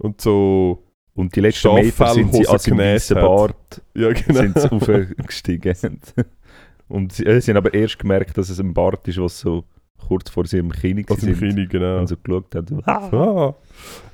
[0.01, 0.83] Und so...
[1.13, 3.25] Und die letzten Meter sind sie weißen hat.
[3.25, 4.39] Bart Ja, genau.
[4.39, 5.75] sind sie aufgestiegen.
[6.87, 9.63] Und sie, äh, sie haben aber erst gemerkt, dass es ein Bart ist, was so
[10.07, 11.37] kurz vor sie im Kino Aus dem.
[11.37, 11.99] Kini, genau.
[11.99, 12.81] Und so geschaut haben.
[12.85, 13.53] Ah.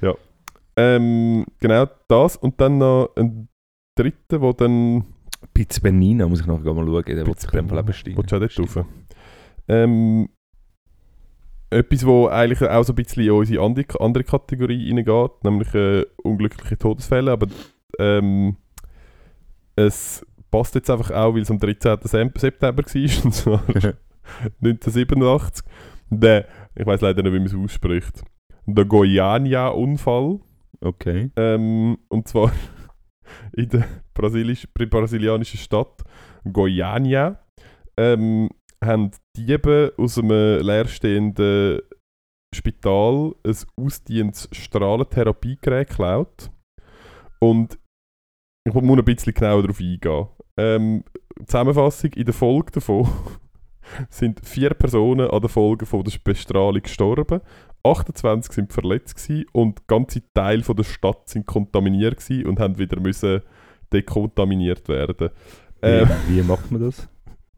[0.02, 0.16] Ja.
[0.76, 2.36] Ähm, genau das.
[2.38, 3.48] Und dann noch ein
[3.96, 5.06] dritter, der dann...
[5.54, 7.04] Pizza Bernina muss ich noch mal schauen.
[7.06, 8.18] Der wird sich dem Fall besteigen.
[8.18, 8.86] Willst du auch dort rauf?
[9.68, 10.30] Ähm,
[11.70, 16.78] etwas, wo eigentlich auch so ein bisschen in unsere andere, Kategorie reingeht, nämlich äh, unglückliche
[16.78, 17.48] Todesfälle, aber
[18.00, 18.58] ähm,
[19.76, 21.98] es passt jetzt einfach auch, weil es am 13.
[22.04, 23.64] Sem- September war, und zwar
[24.62, 25.66] 1987.
[26.10, 28.24] Der, ich weiß leider nicht, wie man es ausspricht.
[28.66, 30.40] Der Goiânia-Unfall.
[30.82, 31.32] okay.
[31.36, 32.52] Ähm, und zwar
[33.54, 36.04] in der brasilianischen Stadt
[36.46, 37.38] Goiânia
[37.98, 38.50] ähm,
[38.84, 41.82] haben Diebe aus einem leerstehenden
[42.56, 46.52] Spital ein ausdientes Strahlentherapiegerät geklaut.
[47.40, 47.78] Und
[48.68, 50.28] ich muss ein bisschen genauer darauf eingehen.
[50.58, 51.04] Ähm,
[51.46, 53.08] Zusammenfassung, in der Folge davon
[54.10, 57.42] sind vier Personen an der Folge von der Bestrahlung gestorben.
[57.84, 62.78] 28 sind verletzt gewesen und ganze Teile von der Stadt sind kontaminiert gewesen und haben
[62.78, 63.42] wieder müssen
[63.94, 65.30] dekontaminiert werden.
[65.82, 67.08] Ähm, wie, wie macht man das?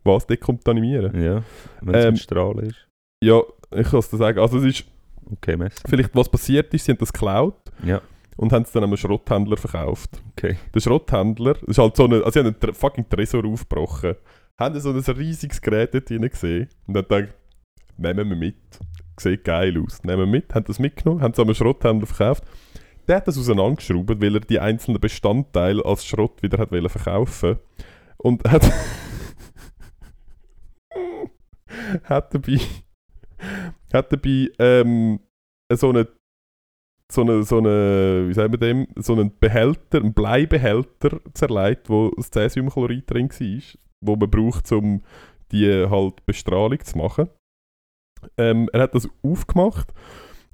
[0.04, 1.22] Was dekontaminieren?
[1.22, 1.44] Ja,
[1.82, 2.88] wenn es Ähm, mit Strahlen ist.
[3.24, 3.42] Ja,
[3.76, 4.40] ich kann es dir sagen.
[4.40, 4.86] Also es ist
[5.32, 5.76] Okay, Messi.
[5.88, 8.02] vielleicht was passiert ist, sie haben das geklaut Ja,
[8.38, 10.22] und haben es dann einem Schrotthändler verkauft.
[10.32, 10.58] okay.
[10.74, 14.16] Der Schrotthändler, das ist halt so eine, also sie haben einen fucking Tresor aufgebrochen,
[14.60, 17.34] haben so ein riesiges Gerät dort drin gesehen und dann gedacht,
[17.98, 18.56] nehmen wir mit.
[19.20, 20.02] Sieht geil aus.
[20.04, 22.44] Nehmen wir mit, haben das mitgenommen, haben es einem Schrotthändler verkauft.
[23.08, 27.58] Der hat das auseinandergeschraubt, weil er die einzelnen Bestandteile als Schrott wieder hat verkaufen
[28.18, 28.62] und hat
[32.04, 32.60] hat dabei
[33.94, 35.20] hat dabei ähm,
[35.74, 36.08] so eine
[37.12, 42.12] so eine, so eine, wie sagen wir dem, so einen Behälter, einen Bleibehälter zerlegt, wo
[42.16, 45.02] das Cäsiumchlorid drin war, wo man braucht, um
[45.52, 47.30] die halt Bestrahlung zu machen.
[48.38, 49.92] Ähm, er hat das aufgemacht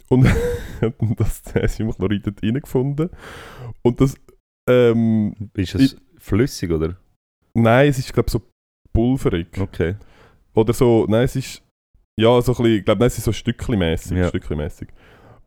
[0.08, 0.28] und
[0.82, 3.10] hat das Cäsiumchlorid dort reingefunden.
[3.82, 4.16] Und das,
[4.70, 6.96] ähm, Ist es flüssig, oder?
[7.54, 8.42] nein, es ist glaube ich so
[8.94, 9.48] pulverig.
[9.60, 9.96] Okay.
[10.56, 11.64] Oder so, nein, es ist,
[12.20, 14.28] ja, so ein bisschen, ich glaube, nein, es ist so stückchenmässig, Ja.
[14.30, 14.88] stückchenmässig.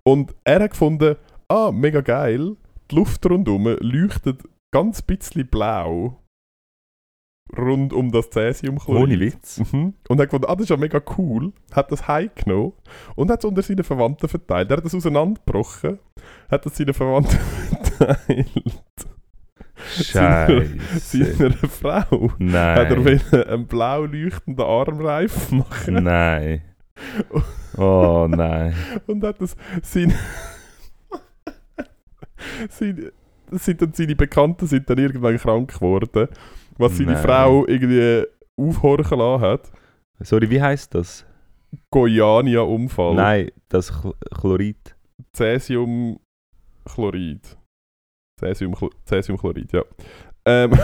[0.03, 1.17] Und er hat gefunden,
[1.49, 2.57] ah, mega geil,
[2.91, 4.43] die Luft rundherum leuchtet
[4.73, 6.23] ganz bisschen blau
[7.57, 9.03] rund um das Cäsiumchlorid.
[9.03, 9.59] Ohne Witz.
[9.73, 9.95] Mhm.
[10.09, 12.73] Und hat gefunden, ah, das ist ja mega cool, hat das heimgenommen
[13.17, 14.71] und hat es unter seinen Verwandten verteilt.
[14.71, 15.99] Er hat das auseinandergebrochen,
[16.51, 17.39] hat das seinen Verwandten
[17.97, 19.09] verteilt.
[19.89, 20.69] Scheiße.
[20.99, 23.05] Seiner Frau hat er Nein.
[23.05, 26.05] wollen einen blau leuchtenden Armreif machen.
[26.05, 26.63] Nein.
[27.77, 28.75] Oh nein.
[29.07, 30.13] Und hat das sein,
[32.69, 33.11] sein,
[33.53, 36.27] sind dann seine Bekannten sind dann irgendwann krank geworden,
[36.77, 37.23] was seine Nein.
[37.23, 38.25] Frau irgendwie
[38.57, 39.71] aufhorchen lassen hat.
[40.21, 41.25] Sorry, wie heißt das?
[41.93, 43.15] Goiânia-Unfall.
[43.15, 44.97] Nein, das Chl Chlorid.
[45.33, 47.58] Cäsiumchlorid.
[48.39, 49.83] Cäsiumchlo Cäsiumchlorid, ja.
[50.45, 50.73] Ähm,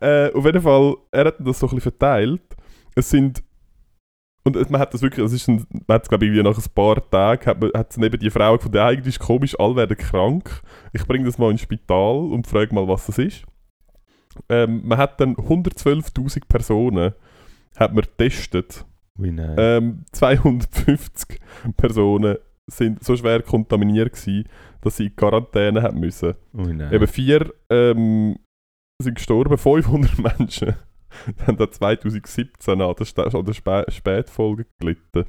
[0.00, 2.42] äh, auf jeden Fall, er hat das so ein bisschen verteilt.
[2.94, 3.42] Es sind
[4.44, 7.10] und man hat das wirklich, es ist ein, man hat glaube ich nach ein paar
[7.10, 10.62] Tagen, hat, man, hat neben die Frau gefunden, ja, eigentlich ist komisch, alle werden krank.
[10.92, 13.44] Ich bringe das mal ins Spital und frage mal, was das ist.
[14.48, 17.12] Ähm, man hat dann 112'000 Personen
[17.76, 18.84] hat man getestet.
[19.18, 19.56] Ui, nein.
[19.58, 21.40] Ähm, 250
[21.76, 22.36] Personen
[22.70, 24.48] sind so schwer kontaminiert gewesen,
[24.80, 26.34] dass sie in Quarantäne haben müssen.
[26.52, 26.92] Nein.
[26.92, 28.38] Eben vier ähm,
[29.00, 30.74] sind gestorben, 500 Menschen
[31.46, 35.24] haben da 2017 an der, an der Spä Spätfolge gelitten.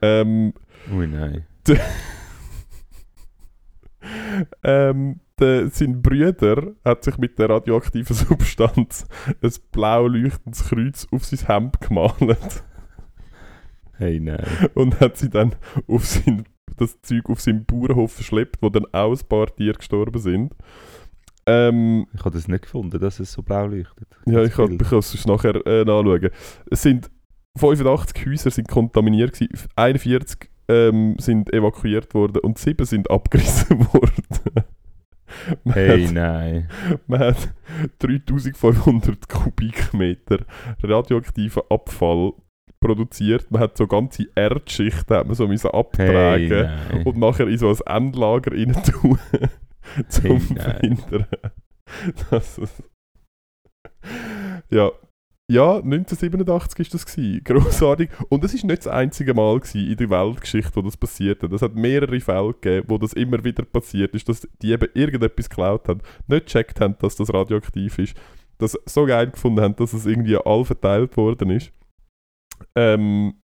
[0.00, 0.52] Ähm,
[0.92, 1.46] Ui, nein.
[4.62, 9.06] ähm, der, sein Brüder hat sich mit der radioaktiven Substanz
[9.42, 12.64] ein blau leuchtendes Kreuz auf sein Hemd gemalt
[13.94, 14.44] Hey, nein.
[14.74, 15.54] und hat sie dann
[15.86, 16.44] auf sein,
[16.76, 20.54] das Zeug auf seinen Bauernhof verschleppt, wo dann auch ein paar Tiere gestorben sind.
[21.46, 24.06] Ähm, Ich habe das nicht gefunden, dass es so blau leuchtet.
[24.26, 24.82] Ja, ich kann Bild.
[24.82, 26.30] ich kann es nachher äh, nachschauen.
[26.70, 27.10] Es sind
[27.58, 34.64] 85 Häuser sind kontaminiert gewesen, 41 ähm, sind evakuiert worden und 7 sind abgerissen worden.
[35.64, 36.68] man, Hey, hat, nein.
[37.06, 37.52] man hat
[37.98, 40.38] 3500 Kubikmeter
[40.82, 42.32] radioaktiven Abfall
[42.82, 43.50] produziert.
[43.50, 47.06] Man hat so ganze Erdschichten hat man so müssen Hey, abtragen nein.
[47.06, 49.18] und nachher in so ein Endlager rein tun,
[50.08, 51.26] zum Hey, verhindern.
[52.30, 52.82] dass es
[54.70, 54.90] ja.
[55.50, 57.04] Ja, 1987 war das.
[57.04, 57.44] Gewesen.
[57.44, 58.10] Grossartig.
[58.30, 61.52] Und es war nicht das einzige Mal in der Weltgeschichte, wo das passiert hat.
[61.52, 65.50] Es hat mehrere Fälle gegeben, wo das immer wieder passiert ist, dass die eben irgendetwas
[65.50, 68.16] geklaut haben, nicht gecheckt haben, dass das radioaktiv ist,
[68.58, 71.72] das so geil gefunden haben, dass es irgendwie all verteilt worden ist.
[72.76, 73.40] Ähm,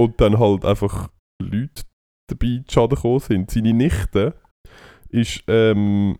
[0.00, 1.82] und dann halt einfach Leute
[2.28, 3.50] dabei zu Schaden gekommen sind.
[3.50, 4.34] Seine Nichte
[5.10, 6.18] ist, ähm,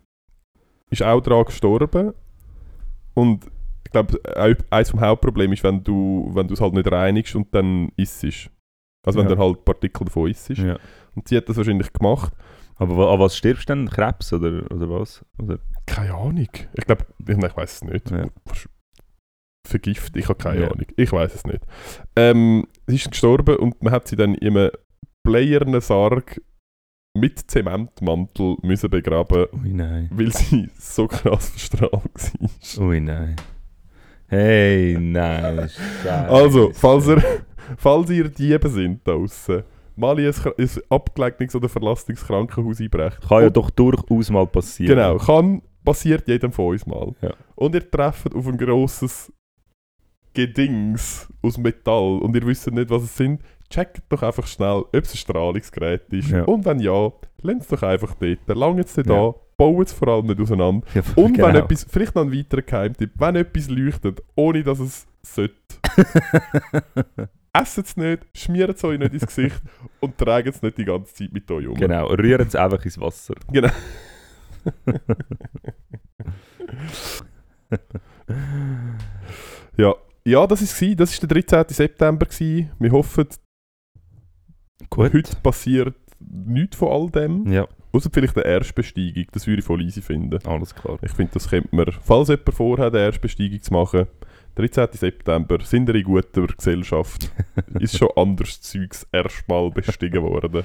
[0.89, 2.13] ist auch daran gestorben.
[3.15, 3.45] Und
[3.85, 4.19] ich glaube,
[4.71, 8.23] eines vom Hauptproblem ist, wenn du wenn du es halt nicht reinigst und dann isst.
[9.05, 9.35] Also wenn Ja.
[9.35, 10.49] dann halt Partikel davon isst.
[10.49, 10.77] Ja.
[11.15, 12.33] Und sie hat das wahrscheinlich gemacht.
[12.75, 13.89] Aber an was stirbst du denn?
[13.89, 15.23] Krebs oder, oder was?
[15.37, 15.59] Oder?
[15.85, 16.47] Keine Ahnung.
[16.73, 18.09] Ich glaube, ich, ich weiß es nicht.
[18.09, 18.25] Ja.
[19.67, 20.67] Vergift, ich habe keine Ja.
[20.67, 20.85] Ahnung.
[20.97, 21.61] Ich weiß es nicht.
[22.15, 24.71] Ähm, sie ist gestorben und man hat sie dann in einem
[25.25, 26.41] bleiernen Sarg
[27.15, 30.09] mit Zementmantel müssen begraben, nein.
[30.11, 32.85] weil sie so krass verstrahlt war.
[32.87, 33.35] Ui, nein.
[34.27, 35.69] Hey, nein.
[35.69, 36.27] Scheiße.
[36.27, 37.23] Also, falls ihr,
[37.77, 39.63] falls ihr Diebe sind da draussen,
[39.95, 43.19] mal in ein, ein abgelegenes oder verlassenes Krankenhaus einbrechen.
[43.27, 44.95] Kann ja Und- doch durchaus mal passieren.
[44.95, 47.13] Genau, kann, passiert jedem von uns mal.
[47.21, 47.33] Ja.
[47.55, 49.31] Und ihr trefft auf ein grosses
[50.33, 54.95] Gedings aus Metall und ihr wisst nicht, was es sind, checkt doch einfach schnell, ob
[54.95, 56.29] es ein Strahlungsgerät ist.
[56.29, 56.43] Ja.
[56.43, 57.11] Und wenn ja,
[57.41, 58.39] lasst es doch einfach dort.
[58.47, 59.27] Langt es nicht Ja.
[59.27, 60.85] an, baut es vor allem nicht auseinander.
[60.93, 61.59] Ja, Und wenn genau.
[61.65, 65.55] etwas, vielleicht noch ein weiterer Geheimtipp, wenn etwas leuchtet, ohne dass es sollte,
[67.53, 69.61] esset es nicht, schmiert es euch nicht ins Gesicht
[69.99, 71.75] und tragt es nicht die ganze Zeit mit euch um.
[71.75, 73.35] Genau, rühren es einfach ins Wasser.
[73.51, 73.69] Genau.
[79.77, 79.95] Ja,
[80.25, 80.95] ja das war.
[80.95, 81.75] Das war der 13.
[81.75, 82.25] September.
[82.25, 82.71] Gewesen.
[82.79, 83.27] Wir hoffen,
[84.89, 85.13] Gut.
[85.13, 87.51] heute passiert nichts von all dem.
[87.51, 89.25] Ja, Außer vielleicht eine Erstbesteigung.
[89.33, 90.39] Das würde ich voll easy finden.
[90.47, 90.97] alles klar.
[91.03, 94.07] Ich finde, das könnte man, falls jemand vorhat, eine Erstbesteigung zu machen,
[94.55, 94.87] 13.
[94.93, 97.31] September, sind wir in guter Gesellschaft.
[97.79, 100.63] ist schon anderes Zeugs erstmal bestiegen worden.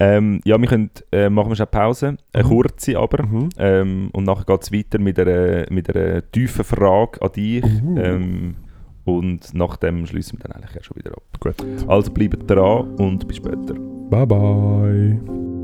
[0.00, 2.48] Ähm, ja, wir können, äh, machen wir schon eine Pause, eine Mhm.
[2.48, 3.22] kurze aber.
[3.24, 3.48] Mhm.
[3.58, 7.62] Ähm, und nachher geht es weiter mit einer, mit einer tiefen Frage an dich.
[7.64, 7.96] Mhm.
[7.98, 8.56] Ähm,
[9.04, 11.22] und nach dem schließen wir dann eigentlich ja schon wieder ab.
[11.40, 11.54] Gut.
[11.88, 13.74] Also bleibt dran und bis später.
[14.10, 15.59] Bye bye.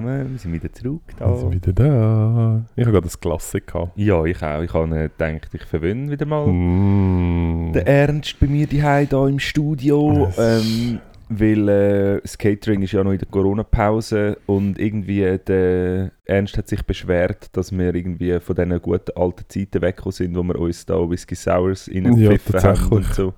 [0.00, 0.30] Zusammen?
[0.32, 1.28] Wir sind wieder zurück da.
[1.30, 2.62] Wir sind wieder da.
[2.76, 3.92] Ich habe gerade das Klassik gehabt.
[3.96, 4.62] Ja, ich auch.
[4.62, 7.72] Ich habe gedacht, ich verwöhne wieder mal Mm.
[7.72, 10.32] den Ernst bei mir hier im Studio.
[10.38, 16.56] Ähm, weil äh, das Catering ist ja noch in der Corona-Pause und irgendwie der Ernst
[16.56, 20.56] hat sich beschwert, dass wir irgendwie von diesen guten alten Zeiten weggekommen sind, wo wir
[20.56, 22.92] uns da Whisky Sours reingepfiffen haben tatsächlich.
[22.92, 23.34] und so.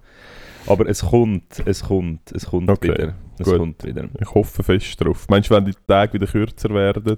[0.69, 3.15] Aber es kommt, es kommt, es kommt Okay, wieder.
[3.39, 3.59] Es gut.
[3.59, 4.09] kommt wieder.
[4.21, 5.27] Ich hoffe fest drauf.
[5.29, 7.17] Meinst du, wenn die Tage wieder kürzer werden, die,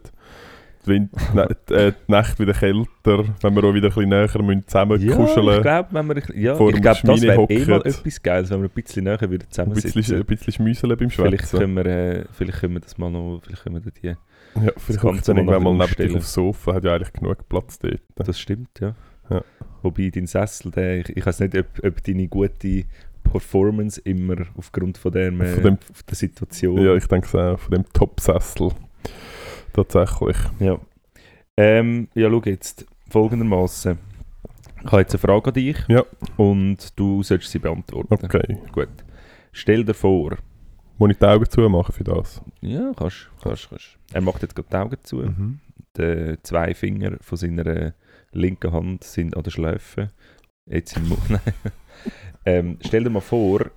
[0.87, 4.43] Wind ne, die, äh, die Nächte wieder kälter, wenn wir auch wieder ein bisschen näher
[4.43, 7.65] müssen zusammen Ja, ich glaube, wenn wir, ja, vor ich dem glaub, das wäre eh
[7.67, 9.93] mal etwas Geiles, wenn wir ein bisschen näher wieder ein zusammensitzen.
[9.93, 11.59] bisschen, ein bisschen schmüseln beim Vielleicht Schwätzen.
[11.59, 14.07] können, wir, äh, vielleicht können wir das mal noch, vielleicht können wir die,
[14.65, 17.79] Ja, vielleicht kommt dann irgendwann mal neben dich aufs Sofa, hat ja eigentlich genug Platz
[17.79, 18.01] dort.
[18.17, 18.95] das stimmt, ja.
[19.29, 19.43] Ja.
[19.83, 22.85] Wobei dein Sessel, der, ich, ich weiß nicht, ob, ob deine gute
[23.23, 26.81] Performance immer aufgrund von, dem, äh, Von dem- der Situation.
[26.83, 28.71] Ja, ich denke es auch, von dem Top-Sessel.
[29.73, 30.37] Tatsächlich.
[30.59, 30.79] Ja,
[31.57, 33.99] ähm, ja schau jetzt, folgendermaßen.
[34.83, 36.05] Ich habe jetzt eine Frage an dich Ja.
[36.37, 38.15] und du sollst sie beantworten.
[38.25, 38.59] Okay.
[38.73, 38.89] Gut.
[39.53, 40.37] Stell dir vor,
[40.99, 42.41] Muss ich die Augen zumachen für das?
[42.61, 43.99] ja, kannst, kannst, kannst.
[44.13, 45.17] Er macht jetzt gerade die Augen zu.
[45.17, 45.61] Mhm.
[45.97, 47.95] Die zwei Finger von seiner
[48.33, 50.11] linken Hand sind an der Schläfe.
[50.67, 51.21] Jetzt im Mund.
[52.47, 53.71] Ähm, stell dir mal vor,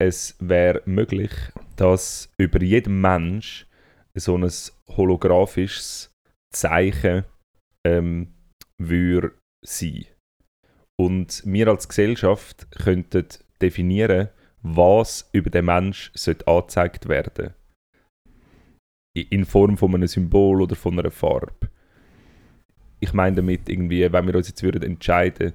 [0.00, 1.32] es wäre möglich,
[1.76, 3.66] dass über jedem Mensch
[4.14, 4.50] so ein
[4.88, 6.12] holographisches
[6.52, 7.24] Zeichen
[7.86, 8.34] ähm,
[8.80, 10.06] würde sein.
[11.00, 13.26] Und wir als Gesellschaft könnten
[13.60, 14.30] definieren,
[14.62, 17.54] was über den Mensch sollte angezeigt werden
[19.16, 21.70] I- in Form von einem Symbol oder von einer Farbe.
[23.00, 25.52] Ich meine damit irgendwie, wenn wir uns jetzt würden entscheiden,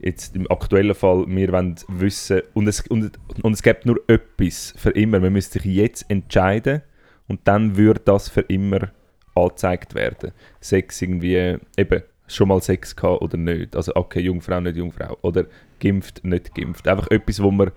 [0.00, 4.74] jetzt im aktuellen Fall, wir wollen wissen, und es, und, und es gibt nur etwas
[4.76, 6.82] für immer, man müsste sich jetzt entscheiden
[7.28, 8.90] und dann würde das für immer
[9.34, 10.32] angezeigt werden.
[10.60, 13.76] Sex irgendwie, eben, schon mal Sex gehabt oder nicht.
[13.76, 15.16] Also okay, Jungfrau, nicht Jungfrau.
[15.22, 15.44] Oder
[15.78, 16.88] geimpft, nicht geimpft.
[16.88, 17.70] Einfach etwas, wo man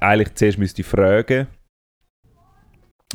[0.00, 1.46] eigentlich zuerst müsste fragen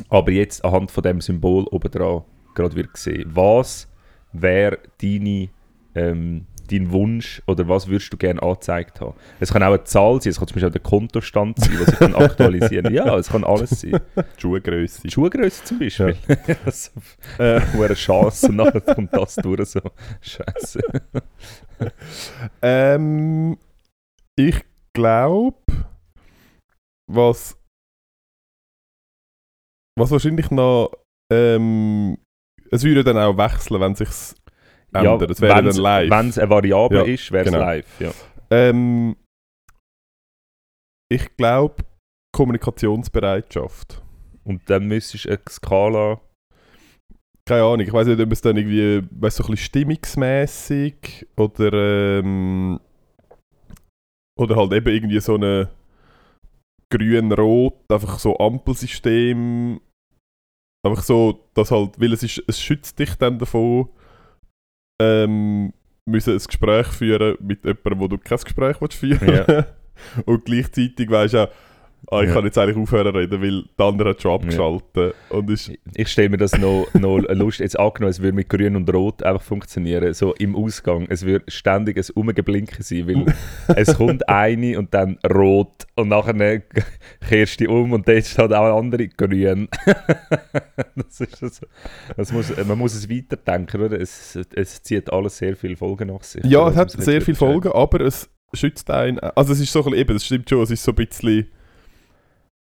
[0.08, 2.24] aber jetzt anhand von dem Symbol obendrauf
[2.54, 3.30] gerade wird gesehen.
[3.34, 3.88] Was
[4.32, 5.48] wäre deine,
[5.94, 9.14] ähm, dein Wunsch oder was würdest du gerne angezeigt haben?
[9.40, 11.88] Es kann auch eine Zahl sein, es kann zum Beispiel auch der Kontostand sein, was
[11.88, 14.00] ich dann aktualisieren Ja, es kann alles sein.
[14.16, 15.02] Die Schuhgröße.
[15.02, 16.16] Die Schuhgröße zum Beispiel.
[16.70, 16.90] so,
[17.38, 19.80] Äh, eine Chance nachher kommt das durch so.
[20.20, 20.80] Scheiße.
[22.62, 23.58] ähm,
[24.36, 24.62] ich
[24.94, 25.56] glaube,
[27.10, 27.58] was,
[29.98, 30.92] was wahrscheinlich noch,
[31.32, 32.18] ähm,
[32.70, 34.34] es würde dann auch wechseln, wenn sich's
[34.98, 35.30] ändert.
[35.30, 36.10] es wäre dann live.
[36.10, 37.64] Wenn es eine Variable Ja, ist, wäre es genau.
[37.64, 38.00] live.
[38.00, 38.10] Ja.
[38.50, 39.16] Ähm,
[41.10, 41.84] ich glaube,
[42.34, 44.02] Kommunikationsbereitschaft.
[44.44, 46.20] Und dann müsstest du eine Skala.
[47.48, 51.26] Keine Ahnung, ich weiß nicht, ob es dann irgendwie, weißt du, so ein bisschen stimmungsmäßig
[51.36, 52.80] oder, ähm,
[54.38, 55.70] oder halt eben irgendwie so eine
[56.92, 59.80] grün-rot, einfach so Ampelsystem.
[60.84, 63.88] Einfach so, dass halt, weil es ist, es schützt dich dann davon,
[65.00, 65.72] ähm,
[66.04, 69.64] müssen ein Gespräch führen mit jemandem, wo du kein Gespräch willst führen.
[70.24, 71.48] Und gleichzeitig weißt du auch,
[72.10, 72.34] ah, ich Ja.
[72.34, 74.36] kann jetzt eigentlich aufhören reden, weil der andere hat schon Ja.
[74.36, 75.14] abgeschaltet.
[75.30, 77.64] Und ist, Ich stelle mir das noch, noch lustig.
[77.64, 80.12] Jetzt angenommen, es würde mit Grün und Rot einfach funktionieren.
[80.14, 81.06] So im Ausgang.
[81.08, 83.26] Es würde ständig ein Umgeblinken sein, weil
[83.76, 86.62] es kommt eine und dann Rot und nachher
[87.28, 89.68] kehrst du dich um und dann ist halt auch eine andere Grün.
[90.96, 91.66] das ist so.
[92.16, 94.00] Das muss, man muss es weiterdenken, oder?
[94.00, 96.44] Es, es zieht alles sehr viele Folgen nach sich.
[96.44, 96.68] Ja, Oder?
[96.70, 97.36] es Das hat sehr viele.
[97.36, 99.18] Folgen, aber es schützt einen.
[99.18, 101.46] Also es ist so ein bisschen, eben, das stimmt schon, es ist so ein bisschen.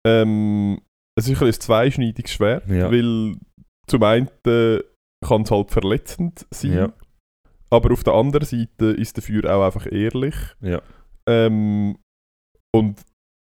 [0.07, 0.80] Ähm,
[1.18, 2.90] es ist ein, zweischneidiges Schwert, Ja.
[2.90, 3.36] weil
[3.86, 4.28] zum einen
[5.24, 6.92] kann es halt verletzend sein, Ja.
[7.70, 10.34] aber auf der anderen Seite ist dafür auch einfach ehrlich.
[10.61, 10.80] Ja.
[11.28, 11.98] Ähm,
[12.74, 13.03] und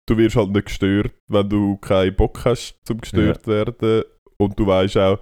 [0.08, 4.04] du wirst halt nicht gestört, wenn du keinen Bock hast, zum gestört werden.
[4.40, 5.20] Und du weißt auch,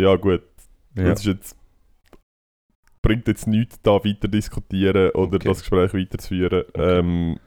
[0.00, 0.42] ja gut,
[0.96, 1.04] Ja.
[1.10, 1.56] das ist jetzt,
[3.02, 5.48] bringt jetzt nichts, da weiter diskutieren oder Okay.
[5.48, 6.64] das Gespräch weiterzuführen.
[6.70, 6.98] Okay.
[6.98, 7.38] Ähm,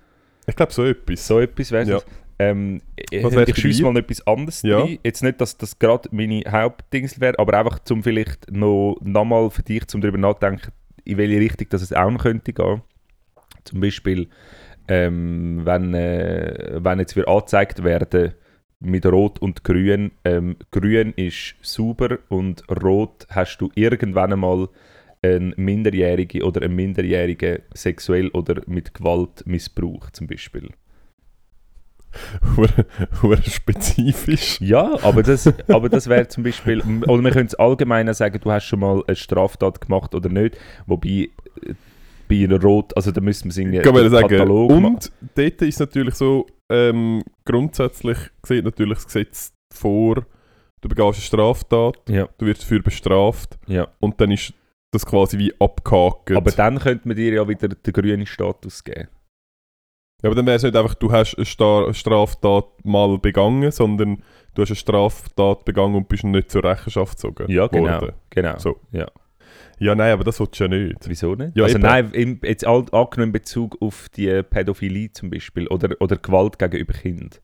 [0.47, 1.27] ich glaube, so etwas.
[1.27, 1.99] So etwas wäre Ja.
[2.39, 2.81] Ähm,
[3.11, 3.83] ich wär's ich dir?
[3.83, 4.79] mal noch etwas anderes Ja.
[4.79, 4.99] rein.
[5.03, 9.61] Jetzt nicht, dass das gerade meine Hauptdings wäre, aber einfach zum vielleicht noch nochmal für
[9.61, 10.71] dich, zum darüber nachdenken,
[11.03, 12.81] in welche Richtung das es auch noch könnte gehen.
[13.65, 14.29] Zum Beispiel,
[14.87, 18.33] ähm, wenn, äh, wenn jetzt wir angezeigt werden
[18.79, 20.11] mit Rot und Grün.
[20.23, 24.69] Ähm, Grün ist sauber und Rot hast du irgendwann einmal
[25.21, 30.69] einen Minderjährige oder einen Minderjährigen sexuell oder mit Gewalt missbraucht zum Beispiel.
[33.47, 34.59] Spezifisch.
[34.61, 38.51] Ja, aber das, aber das wäre zum Beispiel, oder wir können es allgemeiner sagen, du
[38.51, 41.29] hast schon mal eine Straftat gemacht oder nicht, wobei
[41.63, 41.73] äh,
[42.27, 44.85] bei einer Rot, also da müssen wir es irgendwie kann sagen, Katalog machen.
[44.85, 50.25] und dort ist natürlich so, ähm, grundsätzlich sieht natürlich das Gesetz vor,
[50.81, 53.87] du begehst eine Straftat, Ja, du wirst dafür bestraft ja.
[53.99, 54.53] und dann ist
[54.91, 56.31] das quasi wie abgehakt.
[56.31, 59.07] Aber dann könnte man dir ja wieder den grünen Status geben.
[60.21, 64.21] Ja, aber dann wäre es nicht einfach, du hast eine, Star Straftat mal begangen, sondern
[64.53, 68.01] du hast eine Straftat begangen und bist nicht zur Rechenschaft gezogen Ja, genau.
[68.01, 68.13] worden.
[68.29, 68.57] genau.
[68.57, 68.77] So.
[68.91, 69.07] Ja.
[69.79, 71.07] Ja, nein, aber das willst du ja nicht.
[71.07, 71.55] Wieso nicht?
[71.55, 71.85] Ja, also eben.
[71.85, 76.93] nein, in, jetzt angenommen in Bezug auf die Pädophilie zum Beispiel oder, oder Gewalt gegenüber
[76.93, 77.41] Kind.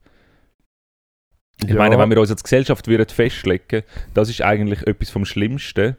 [1.63, 5.23] Ich ja, meine, wenn wir uns als Gesellschaft würden festlegen, das ist eigentlich etwas vom
[5.23, 5.95] Schlimmsten.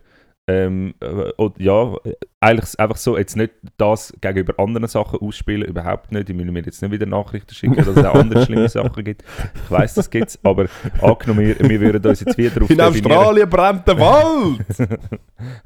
[0.48, 1.94] Ähm, äh, ja,
[2.38, 6.30] eigentlich einfach so, jetzt nicht das gegenüber anderen Sachen ausspielen, überhaupt nicht.
[6.30, 9.24] Ich will mir jetzt nicht wieder Nachrichten schicken, dass es auch andere schlimme Sachen gibt.
[9.64, 10.66] Ich weiß, das gibt es, aber
[11.02, 14.64] angenommen, wir, wir würden uns jetzt wieder darauf in Australien brennt der Wald!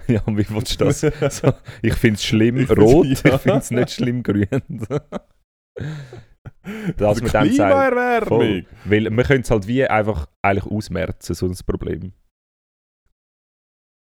[0.09, 1.01] Ja, wie willst du das?
[1.01, 1.53] So,
[1.83, 3.35] ich finde es schlimm rot, Ja.
[3.35, 4.47] ich finde es nicht schlimm grün.
[6.97, 8.29] Dass man dann sagt, Klimaerwärmung!
[8.29, 8.67] voll.
[8.85, 12.13] weil man könnte es halt wie einfach eigentlich ausmerzen, so ein Problem,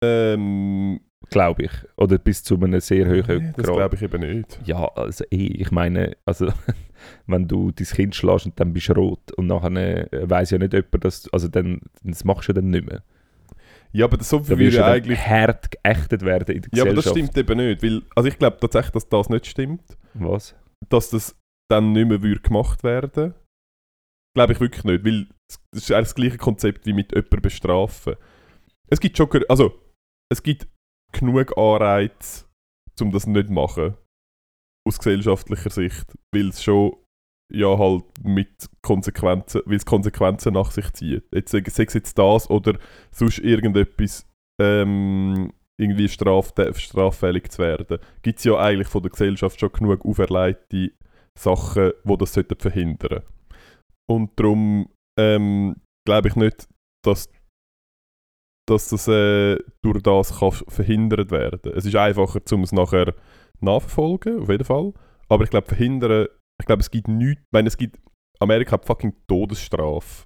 [0.03, 0.99] Ähm,
[1.29, 1.71] glaube ich.
[1.97, 3.75] Oder bis zu einem sehr hohen nee, das Grad.
[3.75, 4.59] glaube ich eben nicht.
[4.65, 6.51] Ja, also eh, ich meine, also
[7.27, 10.57] wenn du dein Kind schlägst und dann bist du rot und nachher äh, weiss ja
[10.57, 13.03] nicht jemand, dass also dann, das machst du dann nicht mehr.
[13.93, 15.19] Ja, aber das so viel würde du dann eigentlich...
[15.19, 17.33] hart geächtet werden in der Ja, aber das Gesellschaft.
[17.33, 18.01] stimmt eben nicht, weil...
[18.15, 19.83] Also ich glaube tatsächlich, dass das nicht stimmt.
[20.13, 20.55] Was?
[20.89, 21.35] Dass das
[21.69, 23.33] dann nicht mehr würde gemacht werden
[24.33, 25.27] Glaube ich wirklich nicht, weil
[25.73, 28.15] das ist eigentlich das gleiche Konzept wie mit jemandem bestrafen.
[28.87, 29.27] Es gibt schon...
[29.49, 29.80] Also,
[30.31, 30.67] es gibt
[31.11, 32.45] genug Anreize,
[33.01, 33.95] um das nicht zu machen.
[34.87, 36.05] Aus gesellschaftlicher Sicht.
[36.33, 36.95] Weil es schon
[37.53, 41.25] ja halt mit Konsequenzen, weil es Konsequenzen nach sich zieht.
[41.33, 42.79] Jetzt sei es jetzt das oder
[43.11, 44.25] sonst irgendetwas
[44.61, 47.99] ähm, irgendwie straf straffällig zu werden.
[48.21, 50.91] Gibt es ja eigentlich von der Gesellschaft schon genug auferlegte
[51.37, 53.23] Sachen, die das sollten verhindern
[54.09, 55.75] Und darum ähm,
[56.05, 56.69] glaube ich nicht,
[57.03, 57.29] dass,
[58.71, 63.13] dass das äh, durch das kann verhindert werden Es ist einfacher, um es nachher
[63.59, 64.93] nachverfolgen, auf jeden Fall.
[65.29, 66.27] Aber ich glaube, verhindern,
[66.59, 67.99] ich glaube, es gibt nichts, ich meine, es gibt,
[68.39, 70.25] Amerika hat fucking Todesstrafe.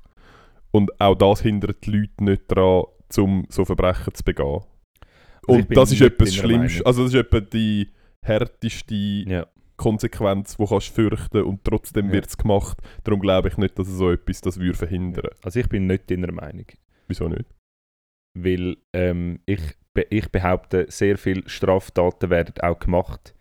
[0.71, 2.85] Und auch das hindert die Leute nicht daran,
[3.17, 4.61] um so Verbrechen zu begehen.
[5.47, 6.87] Also Und das ist etwas Schlimmstes, Meinung.
[6.87, 7.91] also das ist etwa die
[8.25, 9.47] härteste Ja.
[9.77, 12.13] Konsequenz, die kannst du fürchten und trotzdem Ja.
[12.13, 12.77] wird es gemacht.
[13.03, 15.29] Darum glaube ich nicht, dass es so etwas das würde verhindern.
[15.43, 16.65] Also ich bin nicht deiner Meinung.
[17.07, 17.45] Wieso nicht?
[18.35, 19.61] Weil ähm, ich,
[20.09, 23.33] ich behaupte, sehr viele Straftaten werden auch gemacht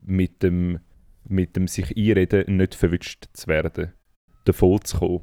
[0.00, 0.80] mit dem,
[1.28, 3.92] mit dem sich einreden, nicht verwünscht zu werden,
[4.44, 5.22] davon zu kommen.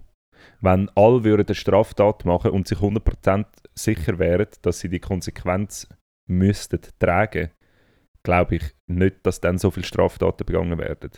[0.62, 5.88] Wenn alle würden eine Straftat machen und sich 100% sicher wären, dass sie die Konsequenz
[6.28, 7.52] müssten tragen,
[8.24, 11.12] glaube ich nicht, dass dann so viele Straftaten begangen werden.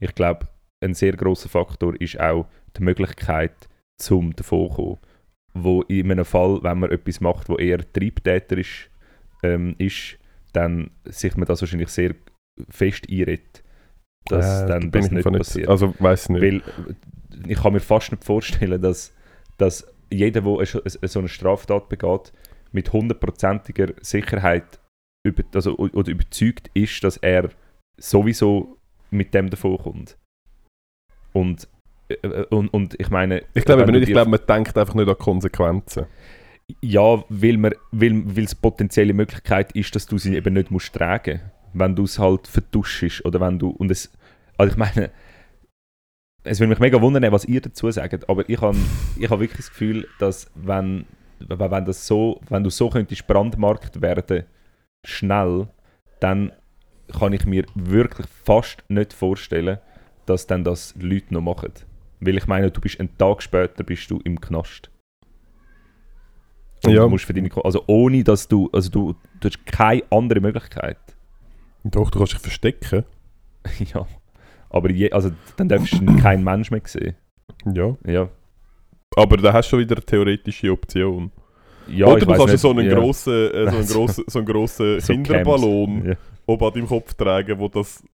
[0.00, 0.48] Ich glaube,
[0.80, 4.98] ein sehr großer Faktor ist auch die Möglichkeit, zum davonkommen
[5.54, 8.90] wo in einem Fall, wenn man etwas macht, wo eher triebtäterisch
[9.42, 10.18] ähm, ist,
[10.52, 12.14] dann sich man das wahrscheinlich sehr
[12.68, 13.62] fest einredet,
[14.26, 15.68] dass Äh, dann das ich nicht passiert.
[15.68, 16.42] Also weiß nicht.
[16.42, 16.62] Weil
[17.48, 19.14] ich kann mir fast nicht vorstellen, dass,
[19.58, 22.32] dass jeder, der so eine Straftat begeht,
[22.72, 24.80] mit hundertprozentiger Sicherheit
[25.26, 27.50] über, also, oder überzeugt ist, dass er
[27.98, 28.78] sowieso
[29.10, 30.18] mit dem davonkommt.
[31.32, 31.68] Und,
[32.50, 33.42] und, und ich meine...
[33.54, 36.06] ich glaube du nicht, ich glaube, man denkt einfach nicht an Konsequenzen.
[36.80, 41.40] ja, weil man, weil, es potenzielle Möglichkeit ist, dass du sie eben nicht musst tragen,
[41.72, 44.12] wenn du es halt vertuschst oder wenn du und es,
[44.56, 45.10] also ich meine,
[46.44, 48.76] es würde mich mega wundern, was ihr dazu sagt, aber ich habe
[49.18, 51.06] ich hab wirklich das Gefühl, dass wenn,
[51.38, 54.44] wenn, wenn das so, wenn du so könntest brandmarkt werden
[55.04, 55.68] schnell,
[56.20, 56.52] dann
[57.18, 59.78] kann ich mir wirklich fast nicht vorstellen,
[60.26, 61.72] dass dann das Leute noch machen.
[62.24, 64.90] Weil ich meine, du bist einen Tag später bist du im Knast.
[66.84, 67.02] Und Ja.
[67.02, 70.98] du musst für deine, also ohne dass du, also du, du hast keine andere Möglichkeit.
[71.84, 73.04] Doch, du kannst dich verstecken.
[73.94, 74.06] ja.
[74.70, 77.14] Aber je, also, dann darfst du keinen Mensch mehr sehen.
[77.72, 77.96] Ja.
[78.06, 78.28] Ja.
[79.16, 81.30] Aber da hast du schon wieder eine theoretische Option.
[81.88, 82.94] ja Oder du kannst nicht, so einen ja.
[82.94, 86.20] grossen, äh, so einen grossen, so einen grossen So Kinderballon Camps.
[86.46, 88.08] oben an deinem Kopf tragen, wo das, Ja.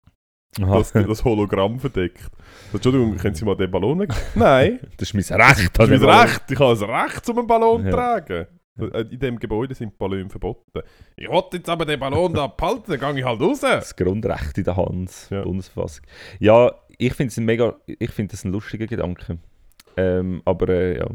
[0.62, 0.78] Aha.
[0.78, 2.30] das, das Hologramm verdeckt.
[2.72, 4.10] Entschuldigung, können Sie mal den Ballon weg?
[4.34, 5.70] Nein, Das ist mein Recht.
[5.78, 6.50] das ist also- mein Recht.
[6.50, 7.92] Ich habe das Recht, um einen Ballon zu Ja.
[7.92, 8.46] tragen.
[8.78, 10.80] Äh, In diesem Gebäude sind Ballone verboten.
[11.16, 13.60] Ich wollte jetzt aber den Ballon da behalten, dann gehe ich halt raus.
[13.60, 15.42] Das Grundrecht in der Hand, Ja.
[15.42, 16.04] Bundesverfassung.
[16.40, 19.38] Ja, ich finde es ein mega, ich finde das ein lustiger Gedanke.
[19.98, 21.06] Ähm, aber äh, ja,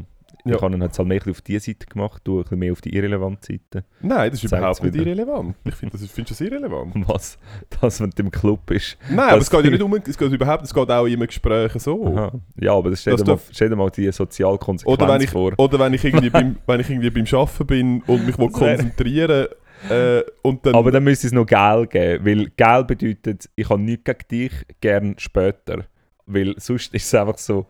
[0.44, 0.56] Ja.
[0.56, 2.80] Ich habe ihn halt halt mehr auf die Seite gemacht, du ein bisschen mehr auf
[2.80, 3.84] die irrelevante Seite.
[4.00, 5.06] Nein, das ist Zeigt's überhaupt nicht wieder.
[5.06, 5.56] irrelevant.
[5.64, 6.94] Ich finde das, du das irrelevant?
[7.08, 7.38] Was?
[7.80, 8.98] Das, wenn du im Club bist.
[9.08, 11.26] Nein, aber es geht ja nicht um, es geht überhaupt, es geht auch in einem
[11.26, 12.06] Gespräch so.
[12.06, 12.32] Aha.
[12.60, 15.52] Ja, aber das stell, Dass dir mal, die Sozialkonsequenz Oder wenn ich, vor.
[15.56, 19.46] oder wenn ich irgendwie beim, wenn ich irgendwie beim Arbeiten bin und mich konzentrieren
[19.88, 20.74] äh, und dann...
[20.74, 24.52] Aber dann müsste es noch Gel geben, weil Gel bedeutet, ich habe nichts gegen dich,
[24.80, 25.84] gern später.
[26.26, 27.66] Weil sonst ist es einfach so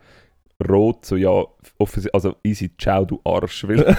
[0.69, 1.45] rot, so ja,
[2.13, 3.67] also easy, ciao du Arsch.
[3.67, 3.77] Weil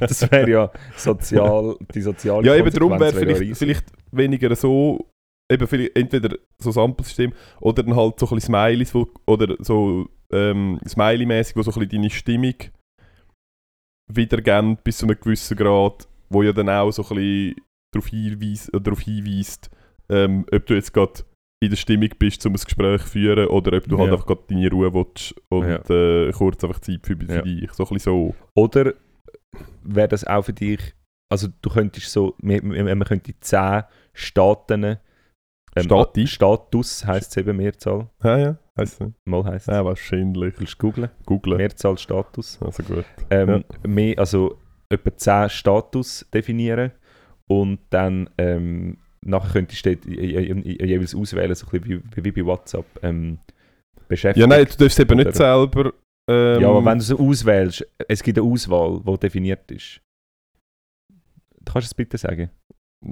[0.00, 3.58] das wäre ja sozial, die soziale ja, eben darum wäre ja vielleicht, riesig.
[3.58, 5.06] vielleicht weniger so...
[5.50, 10.08] Eben vielleicht entweder so Samplesystem oder dann halt so ein bisschen Smileys, wo, oder so
[10.32, 12.54] ähm, Smiley-mäßig, wo so ein bisschen deine Stimmung
[14.06, 17.56] wiedergeben bis zu einem gewissen Grad, wo ja dann auch so ein bisschen
[17.92, 19.70] darauf hinweist, äh, darauf hinweist
[20.10, 21.22] ähm, ob du jetzt gerade
[21.62, 24.12] in der Stimmung bist, um ein Gespräch zu führen oder ob du halt Ja.
[24.14, 25.76] einfach gerade deine Ruhe willst und Ja.
[25.90, 27.42] äh, kurz einfach Zeit für, für Ja.
[27.42, 27.70] dich.
[27.72, 28.34] So ein bisschen so.
[28.54, 28.94] Oder
[29.82, 30.80] wäre das auch für dich,
[31.30, 33.82] also du könntest so, man, man könnte 10
[34.14, 34.96] Staaten, ähm,
[35.84, 36.26] Stati?
[36.26, 39.12] Status heisst es eben Mehrzahl, Ja, ja, heisst es.
[39.26, 39.74] mal heisst es.
[39.74, 40.58] Ja, wahrscheinlich.
[40.58, 41.10] Willst du googlen?
[41.26, 41.58] Googlen.
[41.58, 42.58] Mehrzahl Status.
[42.62, 43.04] Also gut.
[43.30, 44.58] ähm, mehr, also
[44.88, 46.90] etwa 10 Status definieren
[47.46, 48.96] und dann ähm,
[49.26, 52.86] nachher könntest du jeweils auswählen, so ein bisschen wie, wie bei WhatsApp.
[53.02, 53.38] Ähm,
[54.08, 54.40] beschäftigt.
[54.40, 55.92] Ja, nein, du darfst es eben nicht selber.
[56.28, 60.00] Ähm, ja, aber wenn du so auswählst, es gibt eine Auswahl, die definiert ist.
[61.64, 62.50] Kannst du es bitte sagen?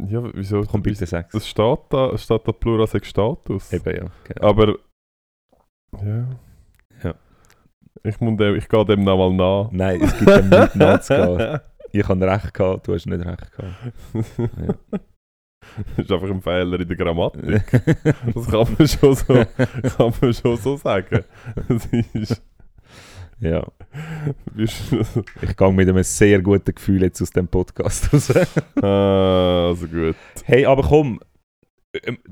[0.09, 0.63] Ja, wieso?
[0.63, 1.33] Komm, bitte sag's.
[1.33, 3.73] Das steht da, es steht da Pluralsex Status.
[3.73, 4.11] Eben, ja.
[4.25, 4.49] Genau.
[4.49, 4.79] Aber.
[6.03, 6.29] Ja.
[7.03, 7.15] Ja.
[8.03, 9.71] Ich, muss dem, ich gehe dem nochmal nach.
[9.73, 11.61] Nein, es gibt dem nichts nachzugehen.
[11.91, 13.95] Ich habe recht gehabt, du hast nicht recht gehabt.
[15.97, 17.65] Das ist einfach ein Fehler in der Grammatik.
[18.35, 21.25] Das kann man schon so, kann man schon so sagen.
[21.69, 22.43] Das ist,
[23.41, 23.65] ja,
[24.57, 28.35] ich gehe mit einem sehr guten Gefühl jetzt aus dem Podcast raus.
[28.83, 30.17] ah, also gut.
[30.45, 31.21] Hey, aber komm,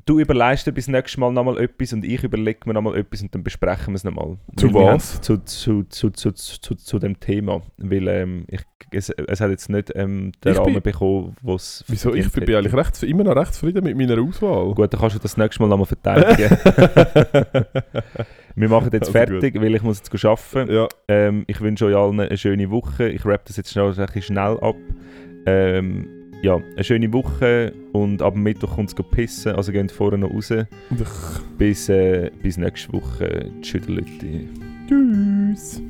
[0.04, 3.34] du überlegst dir bis nächstes Mal nochmal etwas und ich überlege mir nochmal etwas und
[3.34, 4.36] dann besprechen wir es nochmal.
[4.56, 5.20] Zu was?
[5.20, 7.62] Zu, zu, zu, zu, zu, zu dem Thema.
[7.78, 8.60] Weil ähm, ich,
[8.92, 12.14] es, es hat jetzt nicht ähm, den Ich bin- Rahmen bekommen, was Wieso?
[12.14, 14.74] Ich bin eigentlich recht, immer noch recht zufrieden mit meiner Auswahl.
[14.74, 16.50] Gut, dann kannst du das nächste Mal nochmal verteidigen.
[18.56, 20.72] wir machen jetzt Also fertig, weil ich muss jetzt arbeiten.
[20.72, 23.08] ja, Ähm, ich wünsche euch allen eine schöne Woche.
[23.08, 24.76] Ich rappe das jetzt schnell, ein bisschen schnell ab.
[25.46, 26.08] Ähm,
[26.42, 30.52] ja, eine schöne Woche und ab Mittwoch kommt es pissen, also geht vorher noch raus.
[31.58, 33.50] Bis, äh, bis nächste Woche.
[33.62, 34.44] Tschüss, Leute.
[34.88, 35.82] Tschüss.